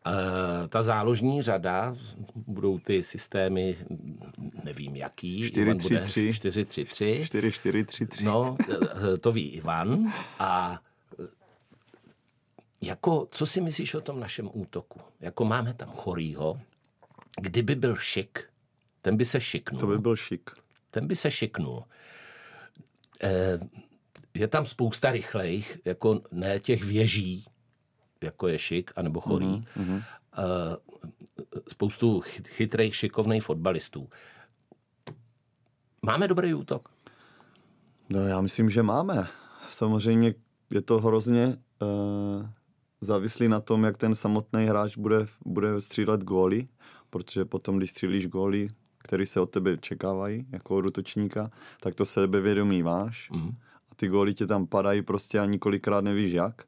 E, 0.08 0.68
ta 0.68 0.82
záložní 0.82 1.42
řada, 1.42 1.96
budou 2.36 2.80
ty 2.80 3.04
systémy, 3.04 3.78
nevím 4.64 4.96
jaký. 4.96 5.44
4-3-3. 5.44 5.62
Ivan 5.62 5.78
bude 5.78 6.04
4-3-3. 6.04 7.24
4-4-3-3. 7.24 8.24
No, 8.24 8.58
eh, 9.14 9.18
to 9.18 9.32
ví 9.32 9.50
Ivan. 9.50 10.14
A 10.40 10.82
eh, 11.20 11.28
jako, 12.82 13.28
co 13.32 13.46
si 13.46 13.62
myslíš 13.62 13.94
o 13.94 14.02
tom 14.02 14.20
našem 14.20 14.50
útoku? 14.54 15.00
Jako 15.20 15.46
máme 15.46 15.74
tam 15.74 15.90
chorýho, 15.90 16.62
kdyby 17.42 17.76
byl 17.76 17.96
šik, 17.96 18.50
ten 19.02 19.18
by 19.18 19.26
se 19.26 19.42
šiknul. 19.42 19.82
To 19.82 19.88
by 19.88 19.98
byl 19.98 20.16
šik. 20.16 20.50
Ten 20.92 21.08
by 21.08 21.16
se 21.16 21.32
šiknul. 21.32 21.84
Eh, 23.24 23.60
je 24.34 24.48
tam 24.48 24.66
spousta 24.66 25.12
rychlejch, 25.12 25.78
jako 25.86 26.22
ne 26.32 26.60
těch 26.60 26.84
věží, 26.84 27.46
jako 28.24 28.48
je 28.48 28.58
šik, 28.60 28.92
anebo 28.96 29.22
chorý. 29.22 29.46
Mm-hmm. 29.46 30.04
Spoustu 31.68 32.20
chy- 32.22 32.44
chytrých, 32.50 32.96
šikovných 32.96 33.44
fotbalistů. 33.44 34.10
Máme 36.06 36.28
dobrý 36.28 36.54
útok. 36.54 36.90
No 38.10 38.28
já 38.28 38.42
myslím, 38.42 38.70
že 38.70 38.84
máme. 38.84 39.28
Samozřejmě 39.70 40.34
je 40.70 40.82
to 40.82 41.00
hrozně 41.00 41.58
uh, 41.82 42.46
závislý 43.02 43.48
na 43.48 43.60
tom, 43.60 43.84
jak 43.84 43.98
ten 43.98 44.16
samotný 44.16 44.66
hráč 44.66 44.98
bude, 44.98 45.26
bude 45.46 45.82
střílet 45.82 46.24
góly, 46.24 46.66
protože 47.10 47.46
potom, 47.46 47.78
když 47.78 47.90
střílíš 47.90 48.28
góly, 48.28 48.68
který 48.98 49.26
se 49.26 49.40
od 49.40 49.46
tebe 49.50 49.78
čekávají 49.78 50.46
jako 50.52 50.76
od 50.78 50.86
útočníka, 50.86 51.52
tak 51.82 51.96
to 51.96 52.06
sebevědomí 52.06 52.84
máš 52.84 53.30
Mhm. 53.30 53.50
a 53.92 53.96
ty 53.96 54.08
góly 54.08 54.34
tě 54.34 54.48
tam 54.48 54.68
padají 54.68 55.02
prostě 55.02 55.40
a 55.40 55.46
několikrát 55.46 56.02
nevíš 56.04 56.34
jak. 56.34 56.64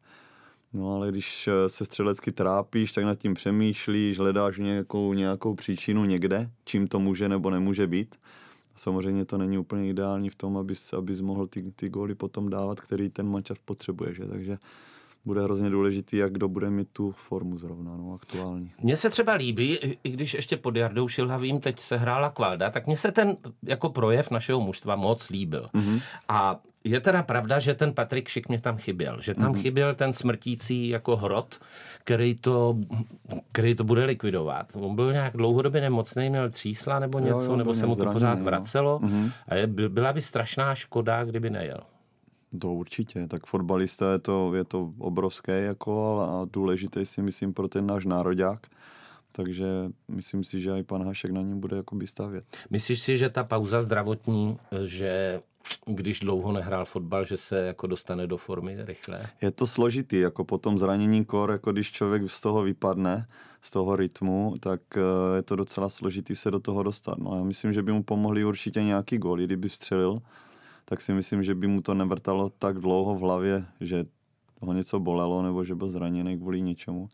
No 0.74 0.96
ale 0.96 1.12
když 1.12 1.48
eh, 1.48 1.70
se 1.70 1.86
střelecky 1.86 2.32
trápíš, 2.32 2.92
tak 2.92 3.04
nad 3.04 3.16
tím 3.16 3.34
přemýšlíš, 3.34 4.20
hledáš 4.20 4.58
nějakou, 4.58 5.14
nějakou 5.14 5.56
příčinu 5.56 6.06
někde, 6.06 6.50
čím 6.66 6.88
to 6.88 7.00
může 7.00 7.30
nebo 7.30 7.50
nemůže 7.50 7.88
být. 7.88 8.16
Samozřejmě 8.76 9.26
to 9.26 9.38
není 9.38 9.58
úplně 9.58 9.90
ideální 9.90 10.30
v 10.30 10.36
tom, 10.36 10.58
abys, 10.58 10.94
abys 10.94 11.22
mohl 11.22 11.48
ty, 11.48 11.72
ty 11.76 11.90
góly 11.90 12.16
potom 12.16 12.50
dávat, 12.50 12.82
který 12.82 13.10
ten 13.10 13.30
mančav 13.32 13.60
potřebuje. 13.60 14.14
Že? 14.14 14.26
Takže 14.26 14.58
bude 15.30 15.42
hrozně 15.42 15.70
důležitý, 15.70 16.18
jak 16.18 16.32
kdo 16.34 16.48
bude 16.50 16.70
mít 16.70 16.88
tu 16.94 17.12
formu 17.12 17.58
zrovna, 17.58 17.98
no, 17.98 18.14
aktuální. 18.14 18.72
Mně 18.82 18.96
se 18.96 19.10
třeba 19.10 19.34
líbí, 19.34 19.78
i- 20.04 20.10
když 20.10 20.34
ještě 20.34 20.58
pod 20.58 20.76
Jardou 20.76 21.08
Šilhavým 21.08 21.60
teď 21.60 21.80
se 21.80 21.98
hrála 21.98 22.30
Kvalda, 22.30 22.70
tak 22.70 22.88
mně 22.88 22.98
se 22.98 23.12
ten 23.12 23.38
jako 23.64 23.90
projev 23.90 24.32
našeho 24.32 24.60
mužstva 24.62 24.96
moc 24.96 25.30
líbil. 25.30 25.70
Mm-hmm. 25.74 26.02
A 26.30 26.60
je 26.84 27.00
teda 27.00 27.24
pravda, 27.24 27.60
že 27.60 27.74
ten 27.74 27.94
Patrik 27.94 28.28
Šik 28.30 28.50
mě 28.50 28.60
tam 28.62 28.78
chyběl. 28.78 29.22
Že 29.22 29.34
tam 29.36 29.54
mm-hmm. 29.54 29.62
chyběl 29.62 29.96
ten 29.96 30.14
smrtící 30.14 30.90
jako 30.90 31.16
hrot, 31.16 31.60
který 32.04 32.36
to, 32.36 32.78
který 33.52 33.76
to 33.76 33.84
bude 33.84 34.06
likvidovat. 34.06 34.66
On 34.76 34.96
byl 34.96 35.12
nějak 35.14 35.38
dlouhodobě 35.38 35.82
nemocný, 35.82 36.30
měl 36.30 36.50
třísla 36.50 37.00
nebo 37.00 37.20
něco, 37.20 37.52
jo, 37.52 37.56
nebo 37.56 37.72
byl 37.72 37.80
se 37.80 37.86
mu 37.86 37.96
to 37.96 38.06
pořád 38.14 38.40
no. 38.40 38.46
vracelo. 38.46 39.00
Mm-hmm. 39.00 39.32
A 39.48 39.56
je, 39.56 39.68
by- 39.68 39.90
byla 39.90 40.14
by 40.14 40.22
strašná 40.22 40.76
škoda, 40.76 41.24
kdyby 41.26 41.50
nejel. 41.50 41.80
To 42.60 42.74
určitě, 42.74 43.28
tak 43.28 43.46
fotbalista 43.46 44.12
je 44.12 44.20
to, 44.20 44.56
je 44.56 44.64
to 44.64 44.94
obrovské 44.98 45.62
jako, 45.62 46.20
a 46.20 46.48
důležité 46.54 47.06
si 47.06 47.22
myslím 47.22 47.54
pro 47.54 47.68
ten 47.68 47.86
náš 47.86 48.06
nároďák. 48.06 48.68
Takže 49.32 49.66
myslím 50.08 50.44
si, 50.44 50.62
že 50.62 50.72
i 50.72 50.84
pan 50.84 51.06
Hašek 51.06 51.32
na 51.32 51.42
něm 51.42 51.60
bude 51.60 51.78
jakoby 51.78 52.08
stavět. 52.08 52.44
Myslíš 52.70 53.00
si, 53.02 53.18
že 53.18 53.30
ta 53.30 53.44
pauza 53.44 53.82
zdravotní, 53.82 54.58
že 54.84 55.40
když 55.86 56.20
dlouho 56.20 56.52
nehrál 56.52 56.86
fotbal, 56.86 57.26
že 57.26 57.38
se 57.38 57.60
jako 57.60 57.88
dostane 57.88 58.28
do 58.28 58.38
formy 58.38 58.78
rychle? 58.80 59.28
Je 59.42 59.52
to 59.52 59.68
složitý, 59.68 60.20
jako 60.20 60.44
po 60.44 60.58
tom 60.58 60.80
zranění 60.80 61.26
kor, 61.26 61.52
jako 61.52 61.72
když 61.72 61.92
člověk 61.92 62.30
z 62.30 62.42
toho 62.42 62.62
vypadne, 62.62 63.28
z 63.62 63.72
toho 63.72 63.96
rytmu, 63.96 64.54
tak 64.60 64.82
eh, 64.98 65.02
je 65.36 65.42
to 65.42 65.56
docela 65.56 65.90
složitý 65.90 66.36
se 66.36 66.52
do 66.52 66.60
toho 66.60 66.84
dostat. 66.84 67.18
No 67.18 67.36
já 67.38 67.44
myslím, 67.44 67.74
že 67.74 67.84
by 67.84 67.92
mu 67.92 68.04
pomohli 68.04 68.46
určitě 68.46 68.84
nějaký 68.84 69.18
góly, 69.18 69.44
kdyby 69.44 69.70
střelil, 69.70 70.22
tak 70.90 71.02
si 71.02 71.14
myslím, 71.14 71.44
že 71.44 71.56
by 71.56 71.68
mu 71.68 71.82
to 71.82 71.94
nevrtalo 71.94 72.50
tak 72.50 72.80
dlouho 72.80 73.16
v 73.16 73.20
hlavě, 73.20 73.66
že 73.80 74.06
ho 74.62 74.74
něco 74.74 75.00
bolelo 75.00 75.42
nebo 75.44 75.64
že 75.66 75.76
byl 75.76 75.90
zraněný 75.90 76.38
kvůli 76.38 76.62
něčemu. 76.62 77.10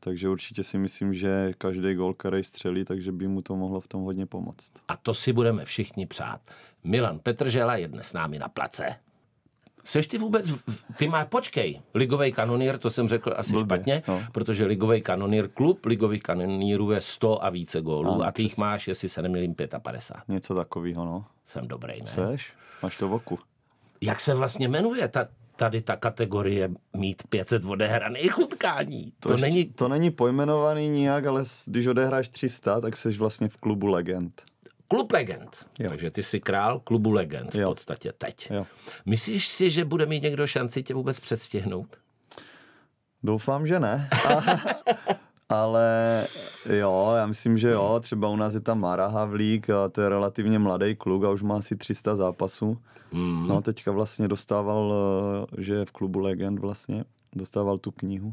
Takže 0.00 0.28
určitě 0.28 0.64
si 0.64 0.78
myslím, 0.78 1.14
že 1.14 1.52
každý 1.58 1.94
gól, 1.94 2.14
který 2.14 2.44
střelí, 2.44 2.84
takže 2.84 3.12
by 3.12 3.28
mu 3.28 3.42
to 3.42 3.56
mohlo 3.56 3.80
v 3.80 3.88
tom 3.88 4.02
hodně 4.02 4.26
pomoct. 4.26 4.72
A 4.88 4.96
to 4.96 5.14
si 5.14 5.32
budeme 5.32 5.64
všichni 5.64 6.06
přát. 6.06 6.40
Milan 6.84 7.18
Petržela 7.18 7.76
je 7.76 7.88
dnes 7.88 8.08
s 8.08 8.12
námi 8.12 8.38
na 8.38 8.48
place. 8.48 8.96
Seš 9.84 10.06
ty 10.06 10.18
vůbec, 10.18 10.50
ty 10.96 11.08
má, 11.08 11.24
počkej, 11.24 11.80
ligový 11.94 12.32
kanonýr, 12.32 12.78
to 12.78 12.90
jsem 12.90 13.08
řekl 13.08 13.34
asi 13.36 13.52
Blbě, 13.52 13.64
špatně, 13.64 14.02
no. 14.08 14.22
protože 14.32 14.64
ligový 14.66 15.02
kanonýr, 15.02 15.48
klub 15.48 15.86
ligových 15.86 16.22
kanonýrů 16.22 16.90
je 16.90 17.00
100 17.00 17.44
a 17.44 17.50
více 17.50 17.80
gólů 17.80 18.10
Ano, 18.14 18.24
a 18.24 18.32
ty 18.32 18.42
jich 18.42 18.56
máš, 18.58 18.88
jestli 18.88 19.08
se 19.08 19.22
nemýlím, 19.22 19.54
55. 19.54 20.34
Něco 20.34 20.54
takového, 20.54 21.04
no. 21.04 21.24
Jsem 21.46 21.68
dobrý, 21.68 22.00
ne? 22.00 22.06
Seš? 22.06 22.52
Máš 22.82 22.98
to 22.98 23.08
v 23.08 23.12
oku. 23.12 23.38
Jak 24.00 24.20
se 24.20 24.34
vlastně 24.34 24.68
jmenuje 24.68 25.08
ta, 25.08 25.28
tady 25.56 25.80
ta 25.80 25.96
kategorie 25.96 26.70
mít 26.96 27.22
500 27.28 27.64
odehraných 27.64 28.38
utkání? 28.38 29.12
To, 29.20 29.28
to 29.28 29.34
ještě- 29.34 29.46
není, 29.46 29.64
to 29.64 29.88
není 29.88 30.10
pojmenovaný 30.10 30.88
nijak, 30.88 31.26
ale 31.26 31.44
když 31.66 31.86
odehráš 31.86 32.28
300, 32.28 32.80
tak 32.80 32.96
jsi 32.96 33.10
vlastně 33.10 33.48
v 33.48 33.56
klubu 33.56 33.86
legend. 33.86 34.42
Klub 34.88 35.12
legend. 35.12 35.66
Jo. 35.78 35.88
Takže 35.88 36.10
ty 36.10 36.22
jsi 36.22 36.40
král 36.40 36.80
klubu 36.80 37.10
legend 37.10 37.54
v 37.54 37.58
Jo. 37.58 37.68
podstatě 37.68 38.12
teď. 38.18 38.50
Jo. 38.50 38.66
Myslíš 39.06 39.48
si, 39.48 39.70
že 39.70 39.84
bude 39.84 40.06
mít 40.06 40.22
někdo 40.22 40.46
šanci 40.46 40.82
tě 40.82 40.94
vůbec 40.94 41.20
předstihnout? 41.20 41.96
Doufám, 43.22 43.66
že 43.66 43.80
ne. 43.80 44.08
Ale 45.48 46.26
jo, 46.68 47.12
já 47.16 47.26
myslím, 47.26 47.58
že 47.58 47.70
jo. 47.70 48.00
Třeba 48.02 48.28
u 48.28 48.36
nás 48.36 48.54
je 48.54 48.60
tam 48.60 48.80
Mara 48.80 49.06
Havlík, 49.06 49.70
a 49.70 49.88
to 49.88 50.00
je 50.00 50.08
relativně 50.08 50.58
mladý 50.58 50.94
kluk 50.96 51.24
a 51.24 51.30
už 51.30 51.42
má 51.42 51.56
asi 51.56 51.76
300 51.76 52.16
zápasů. 52.16 52.78
Mm. 53.12 53.48
No 53.48 53.62
teďka 53.62 53.92
vlastně 53.92 54.28
dostával, 54.28 54.94
eh, 55.58 55.62
že 55.62 55.74
je 55.74 55.84
v 55.84 55.90
klubu 55.92 56.18
Legend 56.18 56.58
vlastně, 56.58 57.04
dostával 57.36 57.78
tu 57.78 57.90
knihu. 57.90 58.32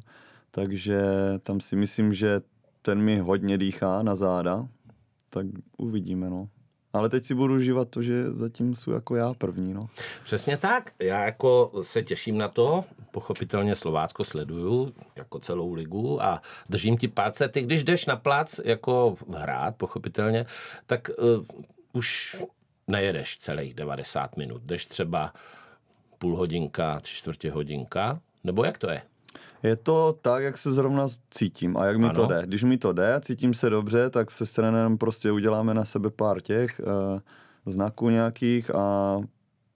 Takže 0.51 1.03
tam 1.43 1.59
si 1.59 1.75
myslím, 1.75 2.13
že 2.13 2.41
ten 2.81 3.01
mi 3.01 3.19
hodně 3.19 3.57
dýchá 3.57 4.03
na 4.03 4.15
záda. 4.15 4.67
Tak 5.35 5.45
uvidíme, 5.77 6.29
no. 6.29 6.49
Ale 6.93 7.09
teď 7.09 7.25
si 7.25 7.35
budu 7.35 7.55
užívat 7.55 7.89
to, 7.89 8.01
že 8.01 8.31
zatím 8.31 8.75
jsou 8.75 8.91
jako 8.91 9.15
já 9.15 9.33
první, 9.33 9.73
no. 9.73 9.89
Přesně 10.23 10.57
tak. 10.57 10.91
Já 10.99 11.25
jako 11.25 11.71
se 11.81 12.03
těším 12.03 12.37
na 12.37 12.47
to. 12.47 12.83
Pochopitelně 13.11 13.75
Slovácko 13.75 14.23
sleduju 14.23 14.93
jako 15.15 15.39
celou 15.39 15.73
ligu 15.73 16.23
a 16.23 16.41
držím 16.69 16.97
ti 16.97 17.07
palce. 17.07 17.47
Ty, 17.47 17.61
když 17.61 17.83
jdeš 17.83 18.05
na 18.05 18.15
plac 18.15 18.59
jako 18.63 19.15
hrát, 19.33 19.75
pochopitelně, 19.75 20.45
tak 20.85 21.09
uh, 21.09 21.45
už 21.93 22.37
nejedeš 22.87 23.37
celých 23.37 23.73
90 23.73 24.37
minut. 24.37 24.61
Jdeš 24.61 24.85
třeba 24.85 25.33
půl 26.17 26.35
hodinka, 26.35 26.99
tři 26.99 27.15
čtvrtě 27.15 27.51
hodinka, 27.51 28.19
nebo 28.43 28.65
jak 28.65 28.77
to 28.77 28.89
je? 28.89 29.01
Je 29.65 29.75
to 29.75 30.15
tak, 30.21 30.43
jak 30.43 30.57
se 30.57 30.73
zrovna 30.73 31.07
cítím 31.31 31.77
a 31.77 31.85
jak 31.85 31.97
mi 31.97 32.05
Ano. 32.05 32.13
to 32.13 32.25
jde. 32.25 32.41
Když 32.45 32.63
mi 32.63 32.77
to 32.77 32.93
jde 32.93 33.13
a 33.13 33.19
cítím 33.19 33.53
se 33.53 33.69
dobře, 33.69 34.09
tak 34.09 34.31
se 34.31 34.45
s 34.45 34.53
trenérem 34.53 34.97
prostě 34.97 35.31
uděláme 35.31 35.73
na 35.73 35.85
sebe 35.85 36.09
pár 36.09 36.41
těch 36.41 36.81
uh, 36.83 37.19
znaků 37.65 38.09
nějakých 38.09 38.75
a, 38.75 39.17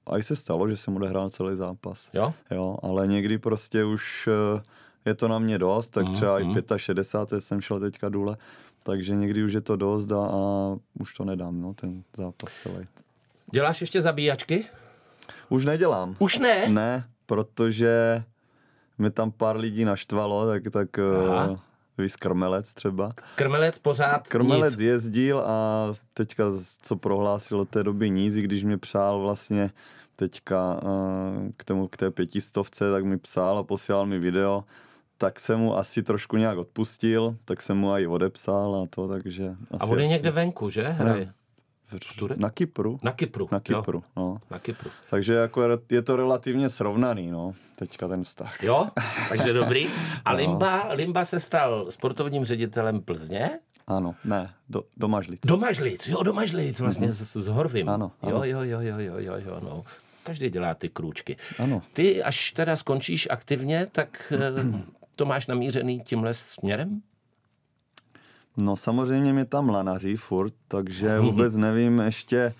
a 0.07 0.17
i 0.17 0.23
se 0.23 0.35
stalo, 0.35 0.69
že 0.69 0.77
jsem 0.77 0.95
odehrál 0.95 1.29
celý 1.29 1.57
zápas. 1.57 2.09
Jo? 2.13 2.33
Jo, 2.51 2.77
ale 2.83 3.07
někdy 3.07 3.37
prostě 3.37 3.83
už 3.83 4.27
uh, 4.53 4.61
je 5.05 5.15
to 5.15 5.27
na 5.27 5.39
mě 5.39 5.57
dost, 5.57 5.89
tak 5.89 6.09
třeba 6.09 6.39
i 6.39 6.43
v 6.43 6.77
65. 6.77 7.43
jsem 7.43 7.61
šel 7.61 7.79
teďka 7.79 8.09
důle, 8.09 8.37
takže 8.83 9.15
někdy 9.15 9.43
už 9.43 9.53
je 9.53 9.61
to 9.61 9.75
dost 9.75 10.11
a, 10.11 10.25
a 10.25 10.75
už 10.99 11.13
to 11.13 11.25
nedám, 11.25 11.61
no, 11.61 11.73
ten 11.73 12.03
zápas 12.17 12.53
celý. 12.53 12.87
Děláš 13.51 13.81
ještě 13.81 14.01
zabíjačky? 14.01 14.65
Už 15.49 15.65
nedělám. 15.65 16.15
Už 16.19 16.37
ne? 16.37 16.69
Ne, 16.69 17.03
protože 17.25 18.23
mi 18.99 19.11
tam 19.11 19.31
pár 19.31 19.57
lidí 19.57 19.85
naštvalo, 19.85 20.47
tak, 20.47 20.63
tak 20.71 20.99
Aha. 20.99 21.49
uh, 21.49 21.57
víš, 21.97 22.15
krmelec 22.15 22.73
třeba. 22.73 23.11
Krmelec 23.35 23.77
pořád 23.77 24.27
Krmelec 24.27 24.73
nic. 24.73 24.79
jezdil 24.79 25.39
a 25.39 25.87
teďka, 26.13 26.43
co 26.81 26.95
prohlásil 26.95 27.59
od 27.59 27.69
té 27.69 27.83
doby 27.83 28.09
nic, 28.09 28.35
i 28.35 28.41
když 28.41 28.63
mě 28.63 28.77
přál 28.77 29.19
vlastně 29.19 29.71
teďka 30.15 30.79
uh, 30.83 31.49
k, 31.57 31.63
tomu, 31.63 31.87
k 31.87 31.97
té 31.97 32.11
pětistovce, 32.11 32.91
tak 32.91 33.05
mi 33.05 33.17
psal 33.17 33.57
a 33.57 33.63
posílal 33.63 34.05
mi 34.05 34.19
video, 34.19 34.63
tak 35.17 35.39
jsem 35.39 35.59
mu 35.59 35.77
asi 35.77 36.03
trošku 36.03 36.37
nějak 36.37 36.57
odpustil, 36.57 37.35
tak 37.45 37.61
jsem 37.61 37.77
mu 37.77 37.91
i 37.91 38.07
odepsal 38.07 38.75
a 38.75 38.87
to, 38.89 39.07
takže... 39.07 39.55
A 39.71 39.75
asi, 39.75 39.91
on 39.91 39.99
je 39.99 40.05
asi 40.05 40.13
někde 40.13 40.31
venku, 40.31 40.69
že? 40.69 40.83
Hraje. 40.83 41.31
V, 41.89 42.37
na 42.37 42.49
Kypru. 42.49 42.99
Na 43.03 43.11
Kypru. 43.11 43.49
Na 43.51 43.61
jo. 43.69 43.81
Kypru, 43.81 44.03
no. 44.17 44.37
Na 44.51 44.59
Kypru. 44.59 44.89
Takže 45.09 45.33
jako 45.33 45.61
je 45.89 46.01
to 46.01 46.15
relativně 46.15 46.69
srovnaný, 46.69 47.31
no, 47.31 47.53
teďka 47.75 48.07
ten 48.07 48.23
vztah. 48.23 48.63
Jo, 48.63 48.89
takže 49.29 49.53
dobrý. 49.53 49.87
No. 50.19 50.21
A 50.25 50.31
Limba, 50.33 50.87
Limba 50.93 51.25
se 51.25 51.39
stal 51.39 51.85
sportovním 51.89 52.45
ředitelem 52.45 53.01
Plzně. 53.01 53.49
Ano, 53.87 54.15
ne, 54.25 54.53
do, 54.69 54.83
do 54.97 55.07
Mažlic. 55.07 55.39
Do 55.45 55.57
Mažlic, 55.57 56.07
jo, 56.07 56.23
do 56.23 56.33
Mažlic, 56.33 56.79
vlastně 56.79 57.11
s, 57.11 57.35
s 57.35 57.47
Horvým. 57.47 57.83
Mhm. 57.85 57.93
Ano, 57.93 58.11
ano. 58.21 58.31
Jo, 58.31 58.43
jo, 58.43 58.61
jo, 58.61 58.79
jo, 58.81 58.99
jo, 58.99 59.13
jo, 59.17 59.33
jo, 59.45 59.59
no. 59.63 59.83
Každý 60.23 60.49
dělá 60.49 60.73
ty 60.73 60.89
krůčky. 60.89 61.37
Ano. 61.59 61.81
Ty, 61.93 62.23
až 62.23 62.51
teda 62.51 62.75
skončíš 62.75 63.27
aktivně, 63.31 63.87
tak 63.91 64.33
eh, 64.35 64.83
to 65.15 65.25
máš 65.25 65.47
namířený 65.47 65.99
tímhle 65.99 66.33
směrem? 66.33 67.01
No 68.57 68.75
samozřejmě 68.75 69.33
mě 69.33 69.45
tam 69.45 69.69
lanaří 69.69 70.15
furt, 70.15 70.53
takže 70.67 71.19
vůbec 71.19 71.55
nevím 71.55 71.99
ještě, 71.99 72.53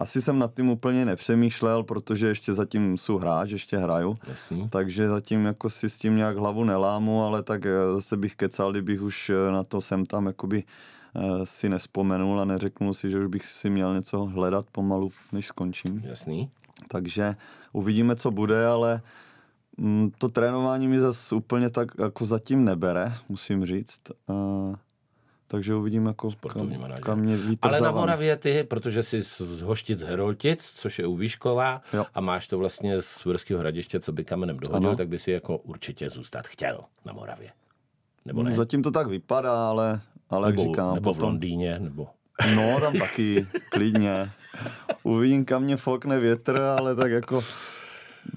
asi 0.00 0.22
jsem 0.22 0.38
nad 0.38 0.54
tím 0.54 0.70
úplně 0.70 1.04
nepřemýšlel, 1.04 1.82
protože 1.82 2.26
ještě 2.26 2.54
zatím 2.54 2.98
jsou 2.98 3.18
hráč, 3.18 3.50
ještě 3.50 3.76
hraju. 3.76 4.18
Jasný. 4.28 4.68
Takže 4.68 5.08
zatím 5.08 5.44
jako 5.44 5.70
si 5.70 5.90
s 5.90 5.98
tím 5.98 6.16
nějak 6.16 6.36
hlavu 6.36 6.64
nelámu, 6.64 7.22
ale 7.22 7.42
tak 7.42 7.66
eh, 7.66 7.70
zase 7.94 8.16
bych 8.16 8.36
kecal, 8.36 8.72
kdybych 8.72 9.02
už 9.02 9.30
eh, 9.30 9.52
na 9.52 9.64
to 9.64 9.80
jsem 9.80 10.06
tam 10.06 10.26
jakoby 10.26 10.64
eh, 11.14 11.20
si 11.44 11.68
nespomenul 11.68 12.40
a 12.40 12.44
neřeknul 12.44 12.94
si, 12.94 13.10
že 13.10 13.18
už 13.18 13.26
bych 13.26 13.44
si 13.44 13.70
měl 13.70 13.94
něco 13.94 14.24
hledat 14.24 14.66
pomalu, 14.72 15.12
než 15.32 15.46
skončím. 15.46 16.02
Jasný. 16.04 16.50
Takže 16.88 17.36
uvidíme, 17.72 18.16
co 18.16 18.30
bude, 18.30 18.66
ale 18.66 19.02
mm, 19.76 20.10
to 20.18 20.28
trénování 20.28 20.88
mi 20.88 21.00
zase 21.00 21.34
úplně 21.34 21.70
tak 21.70 21.88
jako 21.98 22.24
zatím 22.24 22.64
nebere, 22.64 23.14
musím 23.28 23.66
říct. 23.66 24.00
Takže 25.54 25.74
uvidím, 25.74 26.06
jako 26.06 26.30
Sportovní 26.30 26.72
kam, 26.72 26.80
manažer. 26.80 27.04
kam 27.04 27.18
mě 27.20 27.36
vítr 27.36 27.68
Ale 27.68 27.80
na. 27.80 27.90
Moravě 27.90 28.36
ty, 28.36 28.64
protože 28.64 29.02
jsi 29.02 29.22
z- 29.24 29.40
z 29.40 29.60
Hoštic 29.62 30.02
Heroltic, 30.02 30.72
což 30.76 30.98
je 30.98 31.06
u 31.06 31.16
Výškova, 31.16 31.82
Jo. 31.92 32.06
a 32.14 32.20
máš 32.20 32.48
to 32.48 32.58
vlastně 32.58 33.02
z 33.02 33.26
Uherského 33.26 33.60
hradiště, 33.60 34.00
co 34.00 34.12
by 34.12 34.24
kamenem 34.24 34.56
dohodil, 34.58 34.88
Ano. 34.88 34.96
tak 34.96 35.08
by 35.08 35.18
si 35.18 35.30
jako 35.30 35.56
určitě 35.58 36.10
zůstat 36.10 36.46
chtěl 36.46 36.80
na 37.04 37.12
Moravě. 37.12 37.50
Nebo 38.24 38.42
ne? 38.42 38.50
No, 38.50 38.56
Zatím 38.56 38.82
to 38.82 38.90
tak 38.90 39.06
vypadá, 39.06 39.68
ale, 39.68 40.00
ale 40.30 40.48
jak 40.48 40.56
nebo, 40.56 40.68
říkám, 40.70 40.94
nebo 40.94 41.12
v 41.12 41.16
potom... 41.16 41.28
Londýně, 41.28 41.78
nebo... 41.78 42.06
No, 42.56 42.80
tam 42.80 42.92
taky, 42.98 43.46
klidně. 43.70 44.30
Uvidím, 45.02 45.44
kam 45.44 45.62
mě 45.62 45.76
fokne 45.76 46.20
větr, 46.20 46.56
ale 46.58 46.94
tak 46.96 47.10
jako... 47.10 47.44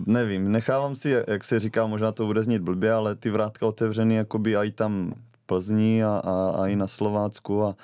Nevím, 0.05 0.51
nechávám 0.51 0.95
si, 0.95 1.23
jak 1.27 1.43
se 1.43 1.59
říká, 1.59 1.85
možná 1.87 2.11
to 2.11 2.25
bude 2.25 2.43
znít 2.43 2.61
blbě, 2.61 2.91
ale 2.93 3.15
ty 3.15 3.29
vrátka 3.29 3.65
otevřený 3.67 4.15
jakoby 4.15 4.57
i 4.57 4.71
tam 4.71 5.13
v 5.26 5.26
Plzni 5.47 6.03
a, 6.03 6.21
a, 6.23 6.49
a 6.61 6.67
i 6.67 6.75
na 6.75 6.87
Slovácku 6.87 7.63
a 7.63 7.75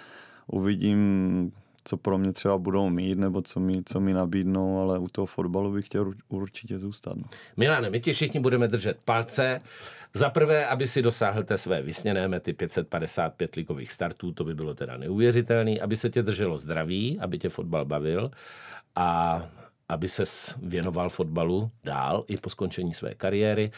uvidím, 0.48 1.52
co 1.86 1.98
pro 1.98 2.18
mě 2.18 2.34
třeba 2.34 2.58
budou 2.58 2.90
mít, 2.90 3.18
nebo 3.20 3.42
co 3.42 3.60
mi, 3.60 3.84
co 3.86 4.00
mi 4.00 4.14
nabídnou, 4.14 4.80
ale 4.80 5.00
u 5.00 5.08
toho 5.08 5.26
fotbalu 5.26 5.72
bych 5.72 5.86
chtěl 5.86 6.06
ur- 6.06 6.16
určitě 6.30 6.80
zůstat. 6.80 7.18
No. 7.18 7.24
Milane, 7.58 7.90
my 7.90 8.00
ti 8.00 8.14
všichni 8.14 8.40
budeme 8.40 8.68
držet 8.68 8.98
palce. 9.06 9.60
Za 10.14 10.30
prvé, 10.30 10.66
aby 10.66 10.88
si 10.88 11.02
dosáhl 11.02 11.44
té 11.44 11.58
své 11.58 11.82
vysněné 11.82 12.28
mety 12.28 12.54
555 12.54 13.56
ligových 13.56 13.92
startů, 13.92 14.32
to 14.32 14.44
by 14.44 14.56
bylo 14.56 14.74
teda 14.74 14.98
neuvěřitelný, 14.98 15.82
aby 15.82 15.98
se 15.98 16.10
tě 16.10 16.24
drželo 16.24 16.58
zdraví, 16.58 17.20
aby 17.20 17.40
tě 17.40 17.50
fotbal 17.50 17.86
bavil 17.86 18.32
a 18.96 19.42
aby 19.90 20.10
ses 20.10 20.56
věnoval 20.62 21.10
fotbalu 21.10 21.72
dál 21.84 22.26
i 22.28 22.38
po 22.38 22.50
skončení 22.50 22.94
své 22.94 23.14
kariéry. 23.14 23.72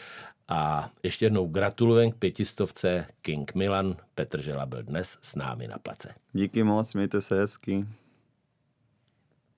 A 0.48 0.90
ještě 1.02 1.26
jednou 1.26 1.46
gratulujem 1.46 2.12
k 2.12 2.16
pětistovce 2.16 3.06
King 3.22 3.54
Milan. 3.54 3.96
Petr 4.14 4.42
Žela 4.42 4.66
byl 4.66 4.82
dnes 4.82 5.18
s 5.22 5.34
námi 5.34 5.68
na 5.68 5.78
place. 5.78 6.14
Díky 6.32 6.62
moc, 6.62 6.94
mějte 6.94 7.22
se 7.22 7.40
hezky. 7.40 7.86